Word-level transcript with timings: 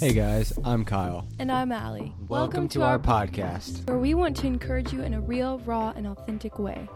Hey 0.00 0.12
guys, 0.12 0.52
I'm 0.64 0.84
Kyle. 0.84 1.26
And 1.40 1.50
I'm 1.50 1.72
Allie. 1.72 2.14
Welcome, 2.28 2.68
to, 2.68 2.82
our 2.82 3.00
podcast. 3.00 3.84
where 3.88 3.98
we 3.98 4.14
want 4.14 4.36
to 4.36 4.46
encourage 4.46 4.92
you 4.92 5.02
in 5.02 5.12
a 5.12 5.20
real, 5.20 5.58
raw, 5.60 5.92
and 5.96 6.06
authentic 6.06 6.60
way 6.60 6.88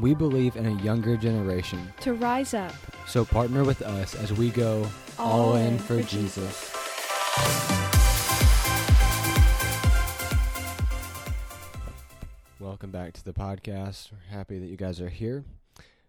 We 0.00 0.12
believe 0.12 0.56
in 0.56 0.66
a 0.66 0.82
younger 0.82 1.16
generation, 1.16 1.92
to 2.00 2.14
rise 2.14 2.54
up. 2.54 2.72
so 3.06 3.24
partner 3.24 3.62
with 3.62 3.80
us 3.82 4.16
as 4.16 4.32
we 4.32 4.50
go 4.50 4.88
all, 5.20 5.54
in 5.54 5.78
for, 5.78 6.02
Jesus. 6.02 6.74
Welcome 12.58 12.90
back 12.90 13.12
to 13.12 13.24
the 13.24 13.32
podcast. 13.32 14.10
We're 14.10 14.36
happy 14.36 14.58
that 14.58 14.66
you 14.66 14.76
guys 14.76 15.00
are 15.00 15.08
here. 15.08 15.44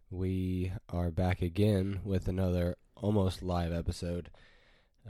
We 0.10 0.72
are 0.90 1.12
back 1.12 1.44
again 1.44 2.00
with 2.04 2.28
another 2.28 2.76
almost 2.96 3.44
live 3.44 3.72
episode. 3.72 4.32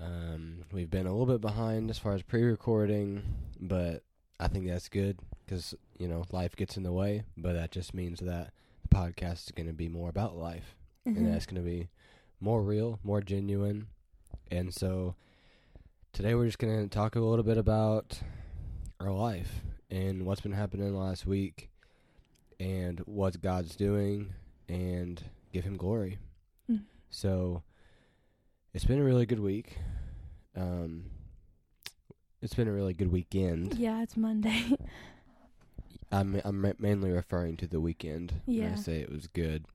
Um, 0.01 0.63
we've 0.71 0.89
been 0.89 1.05
a 1.07 1.11
little 1.11 1.25
bit 1.25 1.41
behind 1.41 1.89
as 1.89 1.97
far 1.99 2.13
as 2.13 2.21
pre-recording, 2.21 3.21
but 3.59 4.03
I 4.39 4.47
think 4.47 4.67
that's 4.67 4.87
good 4.89 5.17
because 5.45 5.73
you 5.97 6.07
know 6.07 6.23
life 6.31 6.55
gets 6.55 6.77
in 6.77 6.83
the 6.83 6.91
way. 6.91 7.23
But 7.37 7.53
that 7.53 7.71
just 7.71 7.93
means 7.93 8.19
that 8.21 8.51
the 8.87 8.95
podcast 8.95 9.45
is 9.47 9.51
going 9.55 9.67
to 9.67 9.73
be 9.73 9.89
more 9.89 10.09
about 10.09 10.37
life, 10.37 10.75
Mhm. 11.05 11.17
and 11.17 11.27
that's 11.33 11.45
going 11.45 11.61
to 11.61 11.69
be 11.69 11.89
more 12.39 12.63
real, 12.63 12.99
more 13.03 13.21
genuine. 13.21 13.87
And 14.49 14.73
so 14.73 15.15
today 16.13 16.33
we're 16.33 16.45
just 16.45 16.59
going 16.59 16.81
to 16.81 16.87
talk 16.89 17.15
a 17.15 17.19
little 17.19 17.43
bit 17.43 17.57
about 17.57 18.21
our 18.99 19.11
life 19.11 19.61
and 19.91 20.25
what's 20.25 20.41
been 20.41 20.53
happening 20.53 20.95
last 20.95 21.25
week, 21.25 21.69
and 22.59 22.99
what 23.01 23.41
God's 23.41 23.75
doing, 23.75 24.33
and 24.69 25.21
give 25.51 25.65
Him 25.65 25.75
glory. 25.77 26.19
Mm. 26.71 26.83
So 27.09 27.63
it's 28.73 28.85
been 28.85 28.99
a 28.99 29.03
really 29.03 29.25
good 29.25 29.39
week. 29.39 29.77
Um, 30.55 31.05
it's 32.41 32.53
been 32.53 32.67
a 32.67 32.71
really 32.73 32.93
good 32.93 33.11
weekend. 33.11 33.75
Yeah, 33.75 34.01
it's 34.01 34.15
Monday. 34.17 34.63
I'm 36.11 36.41
I'm 36.43 36.61
ma- 36.61 36.73
mainly 36.79 37.11
referring 37.11 37.57
to 37.57 37.67
the 37.67 37.79
weekend. 37.81 38.41
when 38.45 38.57
Yeah. 38.57 38.71
I 38.73 38.75
say 38.75 38.99
it 38.99 39.11
was 39.11 39.27
good. 39.27 39.65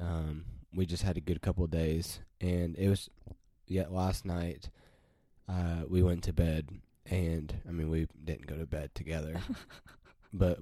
Um, 0.00 0.44
we 0.74 0.86
just 0.86 1.02
had 1.02 1.16
a 1.16 1.20
good 1.20 1.40
couple 1.42 1.64
of 1.64 1.70
days, 1.70 2.20
and 2.40 2.76
it 2.76 2.88
was. 2.88 3.08
yeah. 3.66 3.86
last 3.88 4.24
night, 4.24 4.70
uh, 5.48 5.82
we 5.88 6.02
went 6.02 6.22
to 6.24 6.32
bed, 6.32 6.68
and 7.06 7.60
I 7.68 7.72
mean 7.72 7.90
we 7.90 8.06
didn't 8.24 8.46
go 8.46 8.56
to 8.56 8.66
bed 8.66 8.94
together, 8.94 9.40
but 10.32 10.58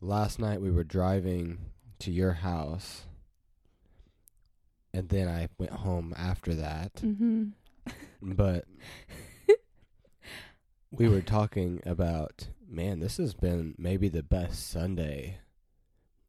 last 0.00 0.38
night 0.38 0.60
we 0.60 0.70
were 0.70 0.84
driving 0.84 1.58
to 2.00 2.10
your 2.10 2.32
house, 2.32 3.04
and 4.94 5.08
then 5.08 5.28
I 5.28 5.48
went 5.58 5.72
home 5.72 6.14
after 6.16 6.54
that. 6.54 7.00
hmm 7.00 7.46
But 8.22 8.64
we 10.92 11.08
were 11.08 11.20
talking 11.20 11.82
about, 11.84 12.48
man, 12.66 13.00
this 13.00 13.16
has 13.16 13.34
been 13.34 13.74
maybe 13.76 14.08
the 14.08 14.22
best 14.22 14.70
Sunday 14.70 15.38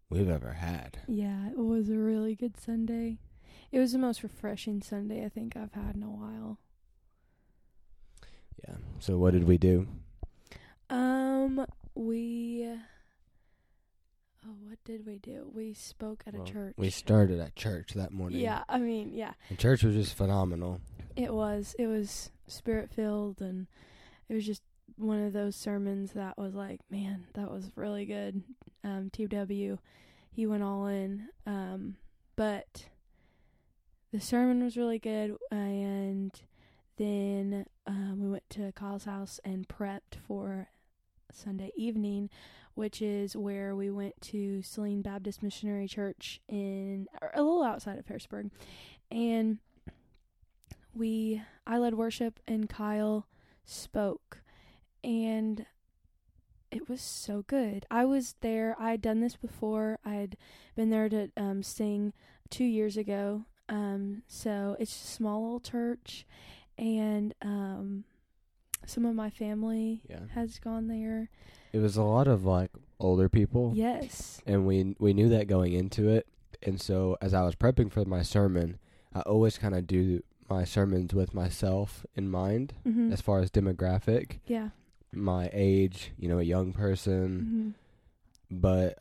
we've 0.10 0.30
ever 0.30 0.54
had. 0.54 0.98
Yeah, 1.08 1.50
it 1.50 1.58
was 1.58 1.90
a 1.90 1.98
really 1.98 2.36
good 2.36 2.58
Sunday. 2.60 3.20
It 3.72 3.80
was 3.80 3.92
the 3.92 4.00
most 4.00 4.24
refreshing 4.24 4.82
Sunday 4.82 5.24
I 5.24 5.30
think 5.30 5.56
I've 5.56 5.74
had 5.74 5.96
in 5.96 6.04
a 6.04 6.10
while. 6.10 6.60
Yeah. 8.68 8.76
So 9.00 9.18
what 9.20 9.34
did 9.34 9.44
we 9.48 9.60
do? 9.60 9.88
Um, 10.90 11.66
we. 11.94 12.68
Oh, 14.48 14.56
what 14.68 14.78
did 14.84 15.06
we 15.06 15.18
do? 15.18 15.50
We 15.54 15.74
spoke 15.74 16.24
at 16.28 16.34
Well, 16.34 16.44
a 16.44 16.46
church. 16.46 16.74
We 16.78 16.90
started 16.90 17.40
at 17.40 17.56
church 17.56 17.94
that 17.96 18.12
morning. 18.12 18.40
Yeah, 18.40 18.64
I 18.70 18.78
mean, 18.78 19.12
yeah, 19.14 19.34
And 19.50 19.58
church 19.58 19.84
was 19.84 19.96
just 19.96 20.16
phenomenal. 20.16 20.82
it 21.16 21.34
was. 21.34 21.76
It 21.80 21.88
was 21.88 22.30
spirit 22.48 22.90
filled, 22.92 23.42
and 23.42 23.68
it 24.30 24.34
was 24.36 24.46
just 24.46 24.62
one 24.98 25.22
of 25.24 25.34
those 25.34 25.56
sermons 25.56 26.12
that 26.14 26.38
was 26.38 26.54
like, 26.54 26.80
man, 26.90 27.26
that 27.34 27.50
was 27.52 27.72
really 27.76 28.06
good. 28.06 28.44
Um, 28.84 29.10
TW, 29.12 29.80
he 30.32 30.46
went 30.46 30.64
all 30.64 30.86
in. 30.88 31.30
Um, 31.48 31.96
but 32.36 32.86
the 34.12 34.20
sermon 34.20 34.64
was 34.64 34.78
really 34.78 35.00
good, 35.00 35.36
and 35.52 36.32
then 36.98 37.66
um, 37.88 38.20
we 38.22 38.30
went 38.30 38.50
to 38.52 38.72
Kyle's 38.74 39.06
house 39.06 39.40
and 39.44 39.68
prepped 39.68 40.16
for 40.28 40.68
Sunday 41.34 41.72
evening, 41.76 42.30
which 42.76 43.02
is 43.02 43.36
where 43.36 43.76
we 43.76 43.90
went 43.90 44.22
to 44.22 44.62
Celine 44.62 45.02
Baptist 45.02 45.42
Missionary 45.42 45.88
Church 45.88 46.40
in 46.48 47.08
a 47.34 47.42
little 47.42 47.64
outside 47.64 47.98
of 47.98 48.06
Harrisburg, 48.06 48.52
and 49.10 49.58
we 50.94 51.42
I 51.66 51.78
led 51.78 51.96
worship 51.96 52.40
and 52.48 52.70
Kyle 52.70 53.28
spoke, 53.66 54.42
and 55.04 55.66
it 56.72 56.90
was 56.90 57.02
so 57.02 57.44
good. 57.48 57.86
I 57.90 58.06
was 58.06 58.36
there. 58.42 58.76
I 58.78 58.92
had 58.92 59.02
done 59.02 59.22
this 59.22 59.36
before. 59.36 60.00
I 60.04 60.16
had 60.16 60.38
been 60.76 60.90
there 60.90 61.10
to 61.10 61.32
um, 61.38 61.64
sing 61.64 62.14
two 62.50 62.66
years 62.66 62.98
ago. 62.98 63.46
Um, 63.70 64.24
so 64.28 64.76
it's 64.80 64.92
a 64.92 65.08
small 65.08 65.44
little 65.44 65.60
church, 65.60 66.26
and 66.78 67.34
um, 67.42 68.04
some 68.90 69.06
of 69.06 69.16
my 69.16 69.30
family 69.30 70.02
Yeah. 70.10 70.22
has 70.34 70.60
gone 70.60 70.88
there. 70.88 71.30
It 71.74 71.80
was 71.80 71.98
a 71.98 72.04
lot 72.04 72.28
of 72.28 72.46
like 72.46 72.72
older 73.00 73.28
people. 73.30 73.74
Yes. 73.76 74.42
And 74.46 74.66
we 74.66 74.96
we 75.00 75.14
knew 75.14 75.30
that 75.30 75.48
going 75.48 75.74
into 75.74 76.10
it. 76.10 76.28
And 76.64 76.80
so 76.82 77.18
as 77.22 77.34
I 77.34 77.44
was 77.44 77.56
prepping 77.56 77.92
for 77.92 78.04
my 78.06 78.22
sermon, 78.24 78.80
I 79.14 79.22
always 79.22 79.58
kind 79.58 79.76
of 79.76 79.86
do 79.88 80.22
my 80.50 80.64
sermons 80.64 81.14
with 81.14 81.34
myself 81.34 82.06
in 82.16 82.30
mind 82.30 82.74
hmm 82.84 83.12
as 83.12 83.20
far 83.22 83.40
as 83.40 83.50
demographic, 83.52 84.40
yeah. 84.46 84.70
my 85.12 85.50
age, 85.54 86.12
you 86.20 86.28
know, 86.30 86.40
a 86.40 86.44
young 86.44 86.72
person, 86.74 87.40
hmm 87.40 87.70
but 88.52 88.98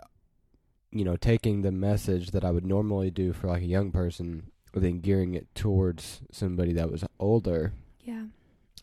you 0.90 1.04
know 1.04 1.16
taking 1.16 1.60
the 1.62 1.70
message 1.70 2.30
that 2.30 2.44
i 2.44 2.50
would 2.50 2.64
normally 2.64 3.10
do 3.10 3.32
for 3.34 3.48
like 3.48 3.60
a 3.62 3.66
young 3.66 3.92
person 3.92 4.44
then 4.72 5.00
gearing 5.00 5.34
it 5.34 5.46
towards 5.54 6.22
somebody 6.32 6.72
that 6.72 6.90
was 6.90 7.04
older. 7.20 7.72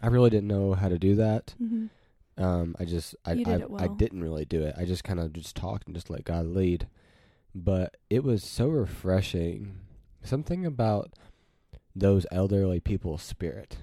I 0.02 0.08
really 0.08 0.30
didn't 0.30 0.48
know 0.48 0.74
how 0.74 0.90
to 0.90 1.00
do 1.00 1.16
that. 1.16 1.54
Hmm 1.58 1.88
um 2.38 2.76
i 2.80 2.86
just 2.86 3.14
i 3.26 3.36
did 3.36 3.48
I, 3.48 3.54
it 3.56 3.62
I 3.64 3.66
well. 3.66 3.96
didn't 3.96 4.24
really 4.24 4.46
do 4.46 4.62
it. 4.64 4.74
I 4.78 4.86
just 4.86 5.04
kind 5.04 5.20
of 5.20 5.34
just 5.34 5.56
talked 5.56 5.86
and 5.86 5.96
just 5.96 6.10
let 6.10 6.24
god 6.24 6.46
lead. 6.48 6.88
But 7.54 7.98
it 8.10 8.24
was 8.24 8.42
so 8.44 8.68
refreshing. 8.70 9.76
Something 10.24 10.66
about 10.66 11.12
those 11.94 12.26
elderly 12.32 12.80
people's 12.80 13.22
spirit. 13.22 13.78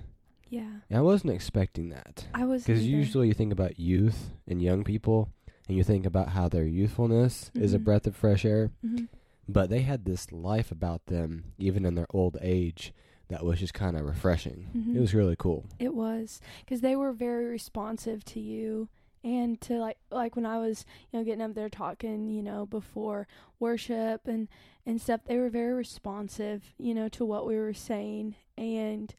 Yeah. 0.48 0.80
and 0.88 0.98
i 0.98 1.02
wasn't 1.02 1.34
expecting 1.34 1.90
that. 1.90 2.26
I 2.32 2.46
was 2.46 2.64
because 2.64 2.86
usually 2.86 3.28
you 3.28 3.34
think 3.34 3.52
about 3.52 3.78
youth 3.78 4.30
and 4.46 4.62
young 4.62 4.82
people 4.82 5.28
and 5.68 5.76
you 5.76 5.84
think 5.84 6.06
about 6.06 6.30
how 6.30 6.48
their 6.48 6.64
youthfulness 6.64 7.50
is 7.54 7.74
a 7.74 7.78
Mhm. 7.78 7.84
breath 7.84 8.06
of 8.06 8.16
fresh 8.16 8.44
air. 8.46 8.70
Hmm 8.80 9.04
but 9.50 9.70
they 9.70 9.80
had 9.80 10.04
this 10.04 10.30
life 10.30 10.70
about 10.70 11.06
them 11.06 11.52
even 11.58 11.86
in 11.86 11.94
their 11.94 12.06
old 12.10 12.36
age 12.42 12.92
that 13.28 13.44
was 13.44 13.58
just 13.60 13.74
kind 13.74 13.96
of 13.96 14.04
refreshing 14.04 14.68
Mhm. 14.74 14.96
it 14.96 15.00
was 15.00 15.14
really 15.14 15.36
cool 15.36 15.64
It 15.78 15.94
was 15.94 16.40
because 16.60 16.80
they 16.80 16.96
were 16.96 17.12
very 17.12 17.44
responsive 17.46 18.24
to 18.26 18.40
you 18.40 18.88
and 19.24 19.60
to 19.62 19.74
like 19.78 19.98
like 20.10 20.36
when 20.36 20.46
I 20.46 20.58
was 20.58 20.84
you 21.10 21.18
know 21.18 21.24
getting 21.24 21.42
up 21.42 21.54
there 21.54 21.68
talking 21.68 22.28
you 22.30 22.42
know 22.42 22.66
before 22.66 23.26
worship 23.58 24.26
and 24.28 24.48
and 24.86 25.00
stuff. 25.00 25.20
They 25.24 25.36
were 25.36 25.50
very 25.50 25.74
responsive 25.74 26.72
you 26.78 26.94
know 26.94 27.08
to 27.10 27.24
what 27.26 27.44
we 27.46 27.56
were 27.56 27.74
saying 27.74 28.36
and 28.56 29.14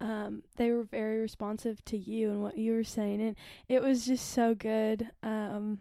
um 0.00 0.42
they 0.56 0.70
were 0.72 0.82
very 0.82 1.20
responsive 1.20 1.84
to 1.86 1.96
you 1.96 2.30
and 2.30 2.42
what 2.42 2.58
you 2.58 2.72
were 2.72 2.84
saying 2.84 3.22
and 3.22 3.36
it 3.68 3.80
was 3.82 4.04
just 4.06 4.28
so 4.28 4.54
good. 4.54 5.10
Um, 5.22 5.78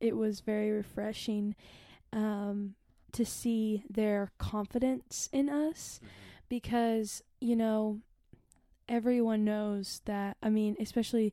it 0.00 0.14
was 0.16 0.40
very 0.40 0.70
refreshing 0.70 1.56
um 2.12 2.74
to 3.12 3.24
see 3.24 3.82
their 3.88 4.30
confidence 4.38 5.28
in 5.32 5.48
us 5.48 5.98
because 6.48 7.22
you 7.40 7.56
know 7.56 7.98
everyone 8.88 9.44
knows 9.44 10.00
that 10.06 10.36
i 10.42 10.48
mean 10.48 10.76
especially 10.80 11.32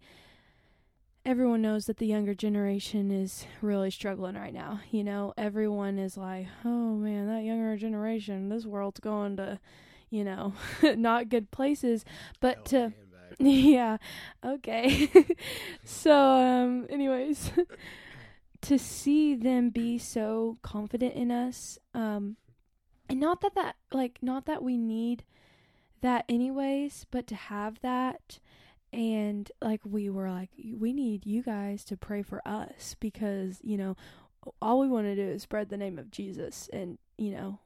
everyone 1.26 1.62
knows 1.62 1.86
that 1.86 1.98
the 1.98 2.06
younger 2.06 2.36
generation 2.36 3.10
is 3.10 3.48
really 3.62 3.90
struggling 3.90 4.36
right 4.36 4.54
now 4.54 4.80
you 4.92 5.04
know? 5.04 5.34
Everyone 5.38 5.98
is 5.98 6.18
like 6.18 6.48
oh 6.64 6.96
man 6.96 7.28
that 7.28 7.44
younger 7.44 7.76
generation 7.78 8.50
this 8.50 8.66
world's 8.66 9.00
going 9.00 9.38
to 9.38 9.60
you 10.10 10.24
know 10.24 10.54
not 10.96 11.30
good 11.30 11.52
places. 11.52 12.06
But 12.40 12.66
to 12.66 12.94
yeah 13.40 13.98
okay. 14.44 15.10
So 15.84 16.14
um 16.14 16.88
anyways 16.90 17.52
to 18.62 18.80
see 18.80 19.36
them 19.36 19.70
be 19.70 19.98
so 19.98 20.58
confident 20.62 21.14
in 21.16 21.32
us 21.32 21.78
um 21.94 22.38
and 23.10 23.20
not 23.20 23.42
that 23.42 23.56
that 23.56 23.76
like 23.92 24.20
not 24.22 24.46
that 24.46 24.64
we 24.64 24.78
need 24.78 25.24
that 26.02 26.26
anyways 26.28 27.06
but 27.12 27.28
to 27.28 27.36
have 27.36 27.80
that 27.82 28.40
and 28.94 29.52
like 29.62 29.82
we 29.84 30.10
were 30.10 30.30
like 30.30 30.50
we 30.78 30.94
need 30.94 31.26
you 31.26 31.42
guys 31.42 31.84
to 31.84 31.98
pray 31.98 32.22
for 32.22 32.42
us 32.48 32.96
because 33.00 33.60
you 33.62 33.78
know 33.78 33.96
all 34.62 34.80
we 34.80 34.88
want 34.88 35.06
to 35.06 35.16
do 35.16 35.22
is 35.22 35.44
spread 35.44 35.70
the 35.70 35.78
name 35.78 35.98
of 35.98 36.12
Jesus 36.12 36.70
and 36.72 36.98
you 37.18 37.32
know 37.32 37.60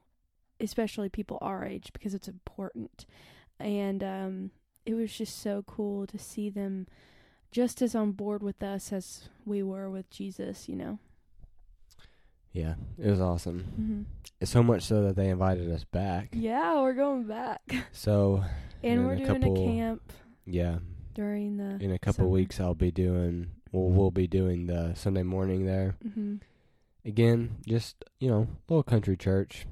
especially 0.59 1.09
people 1.09 1.37
our 1.41 1.65
age 1.65 1.91
because 1.93 2.13
it's 2.13 2.27
important 2.27 3.05
and 3.59 4.03
um 4.03 4.51
it 4.85 4.93
was 4.93 5.15
just 5.15 5.41
so 5.41 5.63
cool 5.67 6.07
to 6.07 6.17
see 6.17 6.49
them 6.49 6.87
just 7.51 7.81
as 7.81 7.95
on 7.95 8.11
board 8.11 8.43
with 8.43 8.61
us 8.61 8.93
as 8.93 9.29
we 9.45 9.63
were 9.63 9.89
with 9.89 10.09
Jesus, 10.09 10.69
you 10.69 10.75
know. 10.75 10.99
Yeah, 12.51 12.75
it 12.97 13.09
was 13.09 13.21
awesome. 13.21 14.07
hmm 14.39 14.45
So 14.45 14.63
much 14.63 14.83
so 14.83 15.03
that 15.03 15.15
they 15.15 15.29
invited 15.29 15.69
us 15.71 15.83
back. 15.83 16.29
Yeah, 16.33 16.81
we're 16.81 16.93
going 16.93 17.25
back. 17.25 17.61
So 17.91 18.43
And 18.83 19.05
we're 19.05 19.13
a 19.13 19.17
doing 19.17 19.41
couple- 19.41 19.63
a 19.63 19.67
camp 19.67 20.01
yeah, 20.45 20.79
during 21.13 21.57
the 21.57 21.77
in 21.83 21.91
a 21.91 21.99
couple 21.99 22.23
summer. 22.23 22.29
weeks 22.29 22.59
I'll 22.59 22.73
be 22.75 22.91
doing. 22.91 23.51
Well, 23.71 23.89
we'll 23.91 24.09
be 24.11 24.25
doing 24.27 24.65
the 24.67 24.93
Sunday 24.95 25.23
morning 25.23 25.65
there 25.65 25.95
hmm 26.13 26.37
again. 27.05 27.57
Just 27.67 28.03
you 28.19 28.29
know, 28.29 28.47
little 28.67 28.83
country 28.83 29.15
church 29.15 29.65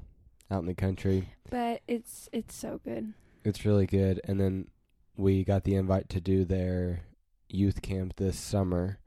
out 0.50 0.60
in 0.60 0.66
the 0.66 0.74
country. 0.74 1.30
But 1.50 1.82
it's 1.88 2.28
it's 2.32 2.54
so 2.54 2.80
good. 2.84 3.12
It's 3.44 3.64
really 3.64 3.86
good. 3.86 4.20
And 4.24 4.38
then 4.40 4.68
we 5.16 5.42
got 5.44 5.64
the 5.64 5.74
invite 5.74 6.08
to 6.10 6.20
do 6.20 6.44
their 6.44 7.00
youth 7.48 7.82
camp 7.82 8.14
this 8.16 8.38
summer. 8.38 8.98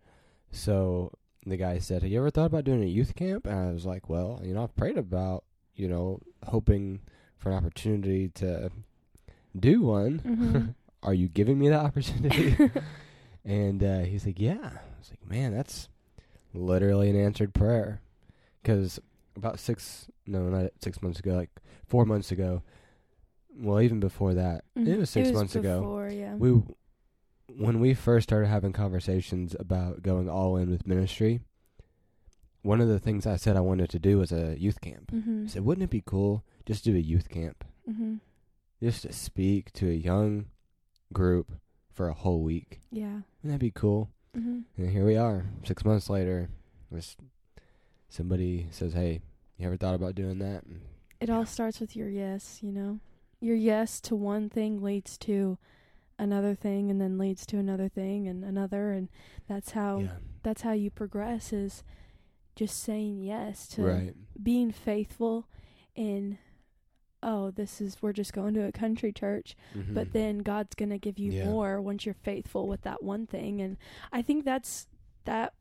So 0.51 1.13
the 1.45 1.57
guy 1.57 1.79
said, 1.79 2.03
Have 2.03 2.11
you 2.11 2.19
ever 2.19 2.29
thought 2.29 2.45
about 2.45 2.63
doing 2.65 2.83
a 2.83 2.87
youth 2.87 3.15
camp? 3.15 3.45
And 3.45 3.55
I 3.69 3.71
was 3.71 3.85
like, 3.85 4.09
Well, 4.09 4.39
you 4.43 4.53
know, 4.53 4.63
I've 4.63 4.75
prayed 4.75 4.97
about, 4.97 5.43
you 5.75 5.87
know, 5.87 6.19
hoping 6.45 7.01
for 7.37 7.49
an 7.49 7.55
opportunity 7.57 8.29
to 8.29 8.69
do 9.59 9.81
one. 9.81 10.19
Mhm. 10.19 10.75
Are 11.03 11.13
you 11.15 11.27
giving 11.27 11.57
me 11.57 11.69
that 11.69 11.83
opportunity? 11.83 12.55
and 13.45 13.83
uh, 13.83 13.99
he's 14.01 14.25
like, 14.25 14.39
Yeah. 14.39 14.59
I 14.61 14.97
was 14.99 15.09
like, 15.09 15.27
Man, 15.29 15.53
that's 15.53 15.89
literally 16.53 17.09
an 17.09 17.15
answered 17.19 17.53
prayer. 17.53 18.01
Because 18.61 18.99
about 19.35 19.59
six, 19.59 20.07
no, 20.27 20.41
not 20.49 20.71
six 20.81 21.01
months 21.01 21.19
ago, 21.19 21.33
like 21.33 21.49
four 21.87 22.05
months 22.05 22.31
ago, 22.31 22.61
well, 23.57 23.81
even 23.81 23.99
before 23.99 24.33
that, 24.35 24.63
it 24.75 24.81
Mhm. 24.85 24.99
was 24.99 25.09
six 25.09 25.31
months 25.31 25.55
ago. 25.55 25.79
before, 25.79 26.09
Yeah. 26.09 26.35
We, 26.35 26.61
when 27.57 27.79
we 27.79 27.93
first 27.93 28.29
started 28.29 28.47
having 28.47 28.73
conversations 28.73 29.55
about 29.59 30.01
going 30.03 30.29
all 30.29 30.57
in 30.57 30.69
with 30.69 30.85
ministry, 30.87 31.41
one 32.61 32.79
of 32.81 32.87
the 32.87 32.99
things 32.99 33.25
I 33.25 33.35
said 33.37 33.57
I 33.57 33.61
wanted 33.61 33.89
to 33.91 33.99
do 33.99 34.19
was 34.19 34.31
a 34.31 34.55
youth 34.59 34.81
camp. 34.81 35.09
hmm 35.11 35.43
I 35.45 35.47
said, 35.49 35.63
wouldn't 35.65 35.83
it 35.83 35.89
be 35.89 36.03
cool 36.05 36.43
just 36.65 36.83
to 36.83 36.91
do 36.91 36.97
a 36.97 37.01
youth 37.01 37.29
camp, 37.29 37.63
hmm 37.89 38.15
just 38.81 39.03
to 39.03 39.13
speak 39.13 39.71
to 39.73 39.87
a 39.89 39.93
young 39.93 40.45
group 41.13 41.51
for 41.91 42.07
a 42.07 42.13
whole 42.13 42.41
week? 42.43 42.81
Yeah. 42.91 43.21
Wouldn't 43.43 43.59
that 43.59 43.59
be 43.59 43.71
cool? 43.71 44.09
hmm 44.35 44.59
And 44.77 44.89
here 44.91 45.05
we 45.05 45.17
are, 45.17 45.45
six 45.65 45.83
months 45.85 46.09
later. 46.09 46.49
Just 46.93 47.19
somebody 48.09 48.67
says, 48.71 48.93
"Hey, 48.93 49.21
you 49.57 49.65
ever 49.67 49.77
thought 49.77 49.95
about 49.95 50.15
doing 50.15 50.39
that?" 50.39 50.63
And 50.65 50.81
It 51.19 51.29
all 51.29 51.45
starts 51.45 51.79
with 51.79 51.95
your 51.95 52.09
yes, 52.09 52.59
you 52.61 52.71
know. 52.71 52.99
Your 53.39 53.55
yes 53.55 53.99
to 54.01 54.15
one 54.15 54.49
thing 54.49 54.81
leads 54.83 55.17
to 55.19 55.57
another 56.21 56.53
thing 56.53 56.91
and 56.91 57.01
then 57.01 57.17
leads 57.17 57.45
to 57.47 57.57
another 57.57 57.89
thing 57.89 58.27
and 58.27 58.43
another 58.43 58.91
and 58.91 59.09
that's 59.47 59.71
how 59.71 59.99
yeah, 59.99 60.11
that's 60.43 60.61
how 60.61 60.71
you 60.71 60.89
progress 60.91 61.51
is 61.51 61.83
just 62.55 62.81
saying 62.83 63.19
yes 63.19 63.67
to 63.67 63.81
right. 63.81 64.13
being 64.41 64.71
faithful 64.71 65.47
in 65.95 66.37
oh 67.23 67.49
this 67.49 67.81
is 67.81 67.97
we're 68.01 68.13
just 68.13 68.33
going 68.33 68.53
to 68.53 68.63
a 68.63 68.71
country 68.71 69.11
church 69.11 69.55
Mhm. 69.75 69.93
but 69.95 70.13
then 70.13 70.39
God's 70.39 70.75
going 70.75 70.89
to 70.89 70.99
give 70.99 71.17
you 71.17 71.31
Yeah. 71.31 71.45
more 71.45 71.81
once 71.81 72.05
you're 72.05 72.13
faithful 72.13 72.67
with 72.67 72.81
that 72.83 73.01
one 73.03 73.25
thing 73.25 73.59
and 73.61 73.77
I 74.11 74.21
think 74.21 74.45
that's 74.45 74.87
that 75.25 75.53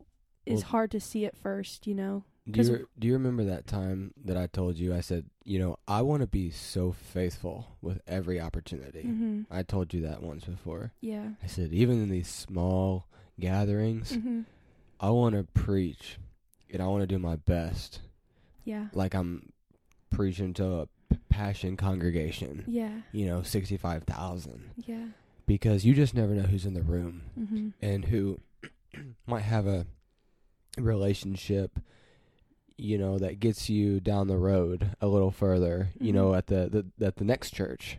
is 0.45 0.61
Well- 0.63 0.71
hard 0.71 0.91
to 0.93 1.01
see 1.01 1.25
at 1.27 1.37
first, 1.37 1.87
you 1.87 1.95
know. 1.95 2.25
Do 2.49 2.63
you, 2.63 2.89
do 2.99 3.07
you 3.07 3.13
remember 3.13 3.45
that 3.45 3.67
time 3.67 4.13
that 4.25 4.37
I 4.37 4.47
told 4.47 4.77
you? 4.77 4.95
I 4.95 5.01
said, 5.01 5.27
you 5.45 5.59
know, 5.59 5.77
I 5.87 6.03
want 6.03 6.23
to 6.23 6.27
be 6.27 6.51
so 6.51 6.91
faithful 6.93 7.77
with 7.81 8.01
every 8.07 8.41
opportunity. 8.41 9.05
Mhm. 9.05 9.47
I 9.51 9.63
told 9.63 9.93
you 9.95 10.01
that 10.03 10.23
once 10.23 10.45
before. 10.45 10.93
Yeah. 11.01 11.31
I 11.43 11.47
said, 11.47 11.73
even 11.73 12.03
in 12.03 12.09
these 12.09 12.29
small 12.29 13.07
gatherings, 13.39 14.13
Mhm. 14.13 14.47
I 14.99 15.11
want 15.11 15.35
to 15.37 15.45
preach 15.45 16.19
and 16.73 16.83
I 16.83 16.87
want 16.87 17.03
to 17.03 17.07
do 17.07 17.19
my 17.19 17.37
best. 17.37 18.01
Yeah. 18.65 18.89
Like 18.93 19.15
I'm 19.15 19.53
preaching 20.11 20.53
to 20.55 20.67
a 20.73 20.87
p- 21.09 21.19
passion 21.29 21.77
congregation, 21.77 22.65
Yeah. 22.67 23.03
you 23.13 23.27
know, 23.27 23.43
65,000. 23.43 24.71
Yeah. 24.77 25.09
Because 25.47 25.85
you 25.85 25.95
just 25.95 26.15
never 26.15 26.35
know 26.35 26.43
who's 26.43 26.67
in 26.67 26.75
the 26.75 26.83
room 26.83 27.23
Mhm. 27.39 27.73
and 27.81 28.05
who 28.07 28.39
might 29.27 29.43
have 29.43 29.67
a 29.67 29.87
relationship 30.79 31.79
you 32.81 32.97
know 32.99 33.19
that 33.19 33.41
gets 33.41 33.69
you 33.71 34.01
down 34.01 34.27
the 34.29 34.37
road 34.39 34.95
a 35.01 35.07
little 35.07 35.31
further 35.31 35.89
you 36.01 36.13
know 36.13 36.31
Mhm. 36.31 36.39
at 36.39 36.47
the, 36.49 36.85
the 36.99 37.07
at 37.07 37.17
the 37.17 37.25
next 37.25 37.53
church 37.55 37.99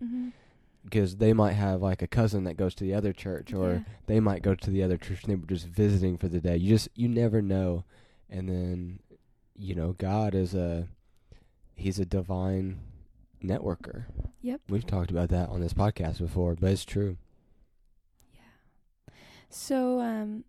because 0.83 1.18
they 1.18 1.31
might 1.33 1.54
have 1.54 1.81
like 1.81 2.01
a 2.01 2.07
cousin 2.07 2.44
that 2.45 2.57
goes 2.57 2.74
to 2.75 2.83
the 2.83 2.94
other 2.94 3.13
church 3.13 3.54
or 3.54 3.74
Yeah. 3.74 3.80
they 4.07 4.19
might 4.19 4.42
go 4.42 4.56
to 4.56 4.69
the 4.72 4.81
other 4.83 4.98
church 4.98 5.24
and 5.24 5.31
they 5.31 5.36
were 5.36 5.45
just 5.48 5.68
visiting 5.68 6.18
for 6.18 6.28
the 6.28 6.42
day 6.42 6.57
you 6.57 6.69
just 6.69 6.89
you 6.95 7.07
never 7.07 7.42
know 7.42 7.83
and 8.30 8.50
then 8.50 9.00
you 9.56 9.75
know 9.75 9.94
god 9.94 10.33
is 10.33 10.54
a 10.56 10.88
he's 11.75 12.00
a 12.00 12.06
divine 12.06 12.80
networker 13.44 14.06
Yep. 14.42 14.62
we've 14.69 14.86
talked 14.88 15.12
about 15.12 15.30
that 15.30 15.50
on 15.50 15.62
this 15.62 15.74
podcast 15.74 16.18
before 16.19 16.56
but 16.56 16.72
it's 16.72 16.86
true 16.86 17.18
Yeah. 18.34 19.13
So 19.50 20.00
um 20.00 20.44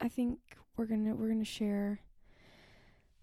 I 0.00 0.08
think 0.08 0.38
we're 0.76 0.86
to 0.86 0.94
we're 1.14 1.26
going 1.26 1.40
to 1.40 1.44
share 1.44 2.00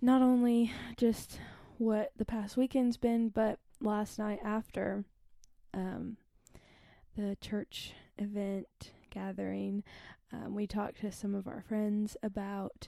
not 0.02 0.22
only 0.22 0.72
just 0.98 1.40
what 1.78 2.12
the 2.18 2.26
past 2.26 2.58
weekend's 2.58 2.98
been 2.98 3.30
but 3.30 3.60
last 3.82 4.18
night 4.18 4.40
after 4.44 5.04
um 5.74 6.18
the 7.18 7.38
church 7.42 7.94
event 8.18 8.92
gathering 9.10 9.84
um, 10.32 10.56
we 10.56 10.66
talked 10.68 11.00
to 11.00 11.12
some 11.12 11.36
of 11.36 11.48
our 11.48 11.64
friends 11.68 12.18
about 12.24 12.88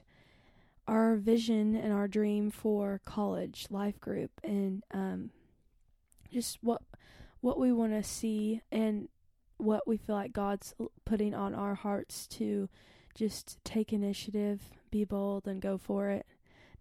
our 0.88 1.18
vision 1.18 1.76
and 1.76 1.92
our 1.92 2.08
dream 2.08 2.50
for 2.50 3.02
college 3.06 3.68
life 3.70 4.00
group 4.00 4.32
and 4.44 4.84
um 4.94 5.30
just 6.32 6.58
what 6.62 6.82
what 7.42 7.60
we 7.60 7.72
want 7.72 7.94
to 7.94 8.04
see 8.04 8.62
and 8.72 9.08
what 9.58 9.88
we 9.88 9.98
feel 9.98 10.16
like 10.16 10.34
God's 10.34 10.74
putting 11.06 11.34
on 11.34 11.54
our 11.54 11.76
hearts 11.76 12.28
to 12.28 12.70
just 13.16 13.58
take 13.64 13.92
initiative, 13.92 14.62
be 14.92 15.04
bold, 15.04 15.48
and 15.48 15.62
go 15.62 15.78
for 15.78 16.10
it. 16.10 16.26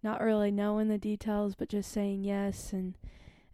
Not 0.03 0.21
really 0.21 0.51
knowing 0.51 0.87
the 0.87 0.97
details, 0.97 1.55
but 1.55 1.69
just 1.69 1.91
saying 1.91 2.23
yes 2.23 2.71
and 2.73 2.93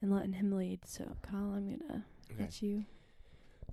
and 0.02 0.14
letting 0.14 0.34
Him 0.34 0.52
lead. 0.52 0.82
So, 0.86 1.16
Kyle, 1.22 1.54
I'm 1.56 1.78
gonna 1.78 2.06
Okay. 2.32 2.44
let 2.44 2.62
you. 2.62 2.86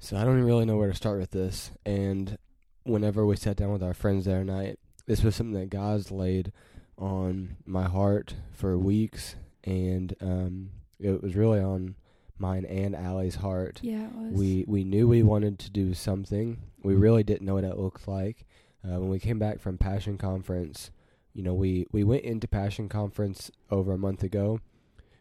So 0.01 0.17
I 0.17 0.25
don't 0.25 0.35
even 0.35 0.47
really 0.47 0.65
know 0.65 0.77
where 0.77 0.89
to 0.91 0.95
start 0.95 1.19
with 1.19 1.33
this. 1.33 1.73
And 1.85 2.39
whenever 2.85 3.27
we 3.27 3.37
sat 3.37 3.57
down 3.57 3.73
with 3.73 3.83
our 3.83 3.93
friends 3.95 4.25
that 4.27 4.45
night, 4.45 4.79
this 5.07 5.23
was 5.23 5.35
something 5.37 5.59
that 5.61 5.71
God's 5.71 6.11
laid 6.11 6.53
on 6.97 7.57
my 7.67 7.85
heart 7.85 8.35
for 8.53 8.79
weeks, 8.79 9.35
and 9.65 10.15
um, 10.21 10.71
it 10.99 11.23
was 11.23 11.35
really 11.35 11.59
on 11.61 11.97
mine 12.39 12.65
and 12.65 12.95
Allie's 12.95 13.37
heart. 13.37 13.81
Yeah, 13.83 14.07
it 14.07 14.15
was. 14.15 14.33
We 14.33 14.65
we 14.69 14.85
knew 14.85 15.09
we 15.09 15.23
wanted 15.23 15.59
to 15.61 15.71
do 15.71 15.93
something. 15.95 16.59
We 16.83 16.95
really 16.95 17.23
didn't 17.25 17.47
know 17.47 17.55
what 17.55 17.65
it 17.65 17.77
looked 17.77 18.07
like. 18.07 18.47
Uh, 18.85 19.01
when 19.01 19.09
we 19.11 19.19
came 19.19 19.39
back 19.39 19.61
from 19.61 19.77
Passion 19.77 20.17
Conference, 20.17 20.91
you 21.35 21.43
know, 21.43 21.55
we 21.55 21.87
we 21.93 22.03
went 22.05 22.25
into 22.25 22.49
Passion 22.49 22.89
Conference 22.89 23.51
over 23.71 23.93
a 23.93 23.99
month 23.99 24.23
ago 24.23 24.61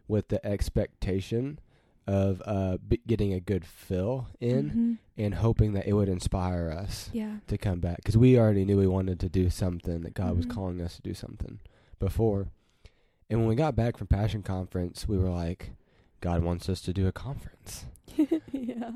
with 0.08 0.28
the 0.30 0.44
expectation 0.46 1.60
of 2.08 2.42
uh, 2.46 2.78
b- 2.88 3.00
getting 3.06 3.32
a 3.34 3.39
good 3.39 3.63
fill 3.63 4.28
in 4.39 4.72
Mhm. 4.72 5.24
and 5.24 5.36
hoping 5.36 5.74
that 5.74 5.86
it 5.88 5.94
would 5.94 6.10
inspire 6.10 6.72
us 6.72 7.12
Yeah. 7.13 7.38
to 7.48 7.58
come 7.58 7.80
back 7.80 7.98
because 7.98 8.18
we 8.18 8.39
already 8.39 8.66
knew 8.66 8.78
we 8.78 8.88
wanted 8.88 9.20
to 9.20 9.30
do 9.30 9.51
something 9.51 10.01
that 10.01 10.16
God 10.16 10.36
was 10.36 10.48
Mhm. 10.48 10.50
calling 10.50 10.82
us 10.82 10.96
to 10.96 11.01
do 11.04 11.13
something 11.13 11.60
before. 12.00 12.48
And 13.30 13.39
when 13.39 13.48
we 13.48 13.54
got 13.56 13.75
back 13.75 13.96
from 13.98 14.08
Passion 14.08 14.42
Conference, 14.42 15.08
we 15.08 15.20
were 15.20 15.30
like, 15.30 15.74
God 16.22 16.42
wants 16.44 16.68
us 16.68 16.82
to 16.82 16.94
do 16.94 17.06
a 17.06 17.12
conference. 17.12 17.86
yeah. 18.51 18.94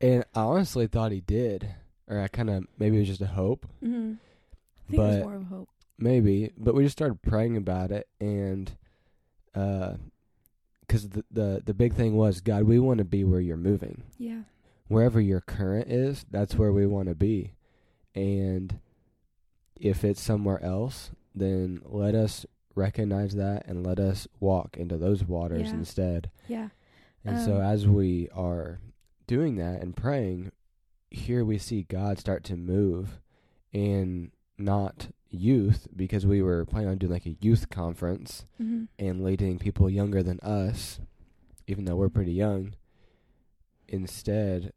and 0.00 0.24
I 0.34 0.40
honestly 0.40 0.86
thought 0.86 1.12
he 1.12 1.22
did, 1.22 1.74
or 2.06 2.20
I 2.20 2.28
kind 2.28 2.50
of 2.50 2.66
maybe 2.78 2.96
it 2.96 3.00
was 3.00 3.08
just 3.08 3.22
a 3.22 3.26
hope, 3.28 3.64
hmm 3.80 4.14
I 4.88 4.90
think 4.90 5.02
it 5.02 5.06
was 5.06 5.16
more 5.24 5.34
of 5.36 5.44
hope. 5.46 5.68
Maybe. 5.98 6.52
But 6.56 6.74
we 6.74 6.84
just 6.84 6.96
started 6.96 7.22
praying 7.22 7.56
about 7.56 7.90
it, 7.90 8.08
and 8.20 8.70
because 9.52 11.08
the, 11.08 11.24
the 11.30 11.62
the 11.64 11.74
big 11.74 11.94
thing 11.94 12.14
was, 12.16 12.40
God, 12.40 12.64
we 12.64 12.78
want 12.78 12.98
to 12.98 13.04
be 13.04 13.24
where 13.24 13.40
you're 13.40 13.56
moving. 13.56 14.02
Yeah. 14.18 14.42
wherever 14.88 15.20
your 15.20 15.40
current 15.40 15.90
is, 15.90 16.24
that's 16.30 16.54
where 16.54 16.70
we 16.72 16.86
want 16.86 17.08
to 17.08 17.14
be. 17.16 17.54
And 18.14 18.78
if 19.74 20.04
it's 20.04 20.20
somewhere 20.22 20.62
else, 20.62 21.10
then 21.34 21.80
let 21.84 22.14
us 22.14 22.46
recognize 22.76 23.34
that 23.34 23.66
and 23.66 23.84
let 23.84 23.98
us 23.98 24.28
walk 24.38 24.76
into 24.76 24.96
those 24.96 25.24
waters 25.24 25.68
Yeah. 25.70 25.74
instead. 25.74 26.30
Yeah. 26.46 26.68
And 27.24 27.40
so 27.40 27.56
Um, 27.56 27.62
as 27.62 27.88
we 27.88 28.28
are 28.30 28.78
doing 29.26 29.56
that 29.56 29.82
and 29.82 29.96
praying, 29.96 30.52
here 31.10 31.44
we 31.44 31.58
see 31.58 31.82
God 31.82 32.18
start 32.20 32.44
to 32.44 32.56
move 32.56 33.18
in 33.72 34.30
not 34.56 35.08
youth 35.30 35.88
because 35.94 36.24
we 36.26 36.40
were 36.42 36.64
planning 36.64 36.88
on 36.90 36.98
doing 36.98 37.12
like 37.12 37.26
a 37.26 37.36
youth 37.40 37.68
conference 37.70 38.44
hmm 38.58 38.84
and 38.98 39.22
leading 39.24 39.58
people 39.58 39.90
younger 39.90 40.22
than 40.22 40.38
us, 40.40 41.00
even 41.66 41.84
though 41.84 41.96
we're 41.96 42.08
pretty 42.08 42.32
young, 42.32 42.74
instead 43.88 44.72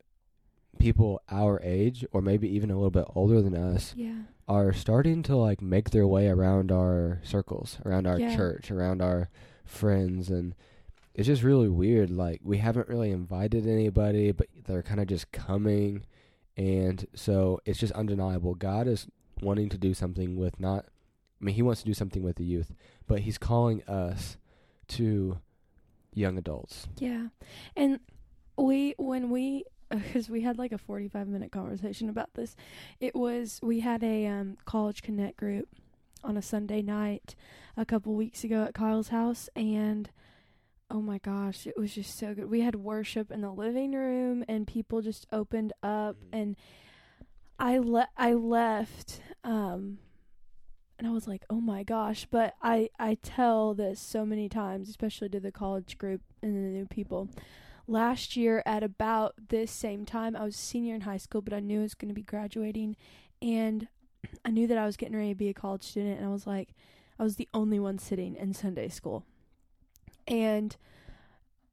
people 0.77 1.21
our 1.29 1.59
age 1.63 2.05
or 2.11 2.21
maybe 2.21 2.47
even 2.53 2.69
a 2.69 2.75
little 2.75 2.89
bit 2.91 3.05
older 3.15 3.41
than 3.41 3.55
us 3.55 3.93
Yeah. 3.97 4.21
are 4.47 4.71
starting 4.71 5.23
to 5.23 5.35
like 5.35 5.61
make 5.61 5.89
their 5.89 6.07
way 6.07 6.27
around 6.29 6.71
our 6.71 7.19
circles, 7.23 7.79
around 7.85 8.07
our 8.07 8.19
Yeah. 8.19 8.35
church, 8.35 8.71
around 8.71 9.01
our 9.01 9.29
friends 9.65 10.29
and 10.29 10.55
it's 11.13 11.27
just 11.27 11.43
really 11.43 11.67
weird 11.69 12.09
like 12.09 12.39
we 12.43 12.57
haven't 12.59 12.87
really 12.87 13.11
invited 13.11 13.67
anybody 13.67 14.31
but 14.31 14.47
they're 14.65 14.81
kind 14.83 14.99
of 14.99 15.07
just 15.07 15.31
coming 15.31 16.03
and 16.57 17.05
so 17.13 17.59
it's 17.65 17.79
just 17.79 17.93
undeniable 17.93 18.55
God 18.55 18.87
is 18.87 19.07
wanting 19.41 19.69
to 19.69 19.77
do 19.77 19.93
something 19.93 20.35
with 20.35 20.59
not 20.59 20.85
I 21.41 21.45
mean 21.45 21.55
he 21.55 21.61
wants 21.61 21.81
to 21.81 21.87
do 21.87 21.93
something 21.93 22.23
with 22.23 22.35
the 22.35 22.45
youth 22.45 22.73
but 23.07 23.21
he's 23.21 23.37
calling 23.37 23.83
us 23.83 24.37
to 24.89 25.39
young 26.13 26.37
adults. 26.37 26.87
Yeah. 26.97 27.27
And 27.75 27.99
we, 28.57 28.95
when 28.97 29.29
we, 29.29 29.65
because 29.89 30.29
we 30.29 30.41
had 30.41 30.57
like 30.57 30.71
a 30.71 30.77
45 30.77 31.27
minute 31.27 31.51
conversation 31.51 32.09
about 32.09 32.33
this, 32.33 32.55
it 32.99 33.15
was, 33.15 33.59
we 33.63 33.79
had 33.79 34.03
a 34.03 34.27
um, 34.27 34.57
College 34.65 35.01
Connect 35.01 35.37
group 35.37 35.67
on 36.23 36.37
a 36.37 36.41
Sunday 36.41 36.81
night 36.81 37.35
a 37.77 37.85
couple 37.85 38.13
weeks 38.13 38.43
ago 38.43 38.63
at 38.63 38.73
Kyle's 38.73 39.09
house. 39.09 39.49
And 39.55 40.09
oh 40.91 41.01
my 41.01 41.19
gosh, 41.19 41.65
it 41.65 41.77
was 41.77 41.93
just 41.93 42.17
so 42.17 42.33
good. 42.33 42.49
We 42.49 42.61
had 42.61 42.75
worship 42.75 43.31
in 43.31 43.41
the 43.41 43.51
living 43.51 43.93
room 43.93 44.43
and 44.47 44.67
people 44.67 45.01
just 45.01 45.27
opened 45.31 45.73
up. 45.81 46.17
And 46.31 46.55
I, 47.59 47.77
le- 47.77 48.09
I 48.17 48.33
left, 48.33 49.21
um, 49.43 49.99
and 50.97 51.07
I 51.07 51.11
was 51.11 51.27
like, 51.27 51.43
"Oh 51.49 51.59
my 51.59 51.83
gosh!" 51.83 52.25
But 52.29 52.55
I 52.61 52.89
I 52.97 53.15
tell 53.21 53.73
this 53.73 53.99
so 53.99 54.25
many 54.25 54.47
times, 54.47 54.89
especially 54.89 55.29
to 55.29 55.39
the 55.39 55.51
college 55.51 55.97
group 55.97 56.21
and 56.41 56.55
the 56.55 56.69
new 56.69 56.85
people. 56.85 57.29
Last 57.87 58.37
year 58.37 58.61
at 58.65 58.83
about 58.83 59.33
this 59.49 59.71
same 59.71 60.05
time, 60.05 60.35
I 60.35 60.43
was 60.43 60.55
senior 60.55 60.95
in 60.95 61.01
high 61.01 61.17
school, 61.17 61.41
but 61.41 61.53
I 61.53 61.59
knew 61.59 61.79
I 61.79 61.83
was 61.83 61.95
going 61.95 62.09
to 62.09 62.15
be 62.15 62.21
graduating, 62.21 62.95
and 63.41 63.87
I 64.45 64.51
knew 64.51 64.67
that 64.67 64.77
I 64.77 64.85
was 64.85 64.95
getting 64.97 65.15
ready 65.15 65.29
to 65.29 65.35
be 65.35 65.49
a 65.49 65.53
college 65.53 65.83
student, 65.83 66.17
and 66.19 66.27
I 66.27 66.31
was 66.31 66.47
like, 66.47 66.69
I 67.17 67.23
was 67.23 67.35
the 67.35 67.49
only 67.53 67.79
one 67.79 67.97
sitting 67.97 68.35
in 68.35 68.53
Sunday 68.53 68.89
school, 68.89 69.25
and 70.27 70.77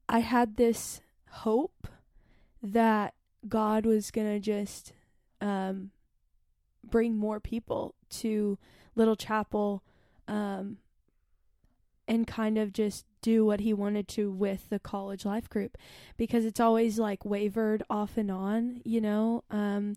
I 0.09 0.19
had 0.19 0.57
this 0.57 1.01
hope 1.29 1.87
that 2.61 3.13
God 3.47 3.85
was 3.85 4.11
gonna 4.11 4.39
just 4.39 4.93
um, 5.41 5.91
bring 6.83 7.17
more 7.17 7.39
people 7.39 7.95
to 8.09 8.57
Little 8.95 9.15
Chapel 9.15 9.83
um, 10.27 10.77
and 12.07 12.25
kind 12.25 12.57
of 12.57 12.73
just 12.73 13.05
do 13.21 13.45
what 13.45 13.59
he 13.59 13.73
wanted 13.73 14.07
to 14.07 14.31
with 14.31 14.69
the 14.69 14.79
college 14.79 15.25
life 15.25 15.49
group 15.49 15.77
because 16.15 16.45
it's 16.45 16.59
always 16.59 16.97
like 16.97 17.25
wavered 17.25 17.83
off 17.89 18.17
and 18.17 18.31
on, 18.31 18.81
you 18.85 19.01
know. 19.01 19.43
Um, 19.49 19.95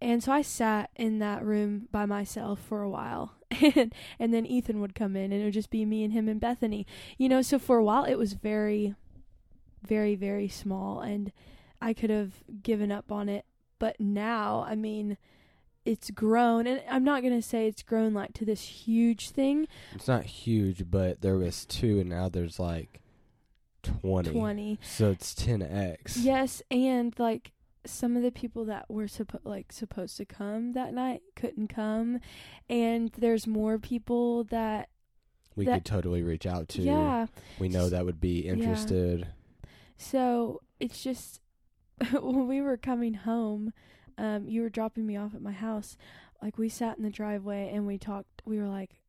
and 0.00 0.22
so 0.22 0.32
I 0.32 0.42
sat 0.42 0.90
in 0.96 1.18
that 1.18 1.44
room 1.44 1.88
by 1.92 2.06
myself 2.06 2.60
for 2.60 2.82
a 2.82 2.88
while, 2.88 3.34
and 3.50 3.94
and 4.18 4.32
then 4.32 4.46
Ethan 4.46 4.80
would 4.80 4.94
come 4.94 5.14
in, 5.14 5.32
and 5.32 5.42
it 5.42 5.44
would 5.44 5.54
just 5.54 5.70
be 5.70 5.84
me 5.84 6.04
and 6.04 6.12
him 6.12 6.28
and 6.28 6.40
Bethany, 6.40 6.86
you 7.18 7.28
know. 7.28 7.42
So 7.42 7.58
for 7.58 7.76
a 7.76 7.84
while, 7.84 8.04
it 8.04 8.14
was 8.14 8.32
very, 8.32 8.94
very, 9.82 10.14
very 10.14 10.48
small, 10.48 11.00
and 11.00 11.32
I 11.82 11.92
could 11.92 12.10
have 12.10 12.32
given 12.62 12.90
up 12.90 13.12
on 13.12 13.28
it. 13.28 13.44
But 13.80 13.98
now, 13.98 14.64
I 14.68 14.76
mean, 14.76 15.16
it's 15.84 16.10
grown, 16.12 16.68
and 16.68 16.80
I'm 16.88 17.02
not 17.02 17.22
gonna 17.24 17.42
say 17.42 17.66
it's 17.66 17.82
grown 17.82 18.14
like 18.14 18.32
to 18.34 18.44
this 18.44 18.62
huge 18.62 19.30
thing. 19.30 19.66
It's 19.94 20.06
not 20.06 20.24
huge, 20.26 20.88
but 20.88 21.22
there 21.22 21.36
was 21.38 21.64
two 21.66 21.98
and 21.98 22.08
now 22.10 22.28
there's 22.28 22.60
like 22.60 23.00
20. 23.82 24.30
Twenty, 24.30 24.78
So 24.82 25.10
it's 25.10 25.34
10x. 25.34 26.18
yes, 26.22 26.62
and 26.70 27.18
like 27.18 27.52
some 27.86 28.14
of 28.14 28.22
the 28.22 28.30
people 28.30 28.66
that 28.66 28.90
were 28.90 29.06
suppo- 29.06 29.40
like 29.42 29.72
supposed 29.72 30.18
to 30.18 30.26
come 30.26 30.72
that 30.72 30.92
night 30.92 31.22
couldn't 31.34 31.68
come, 31.68 32.20
and 32.68 33.10
there's 33.16 33.46
more 33.46 33.78
people 33.78 34.44
that 34.44 34.90
We 35.56 35.64
that- 35.64 35.76
could 35.76 35.84
totally 35.86 36.22
reach 36.22 36.44
out 36.44 36.68
to. 36.70 36.82
yeah. 36.82 37.26
We 37.58 37.70
know 37.70 37.88
that 37.88 38.04
would 38.04 38.20
be 38.20 38.42
Yeah. 38.44 38.52
interested. 38.52 39.28
So 39.96 40.60
it's 40.78 41.02
just 41.02 41.40
when 42.12 42.46
we 42.48 42.60
were 42.60 42.76
coming 42.76 43.14
home, 43.14 43.72
um, 44.18 44.48
you 44.48 44.62
were 44.62 44.68
dropping 44.70 45.06
me 45.06 45.16
off 45.16 45.34
at 45.34 45.42
my 45.42 45.52
house. 45.52 45.96
Like 46.42 46.58
we 46.58 46.68
sat 46.68 46.96
in 46.96 47.02
the 47.04 47.10
driveway 47.10 47.70
and 47.72 47.86
we 47.86 47.98
talked. 47.98 48.42
We 48.44 48.58
were 48.58 48.68
like, 48.68 49.00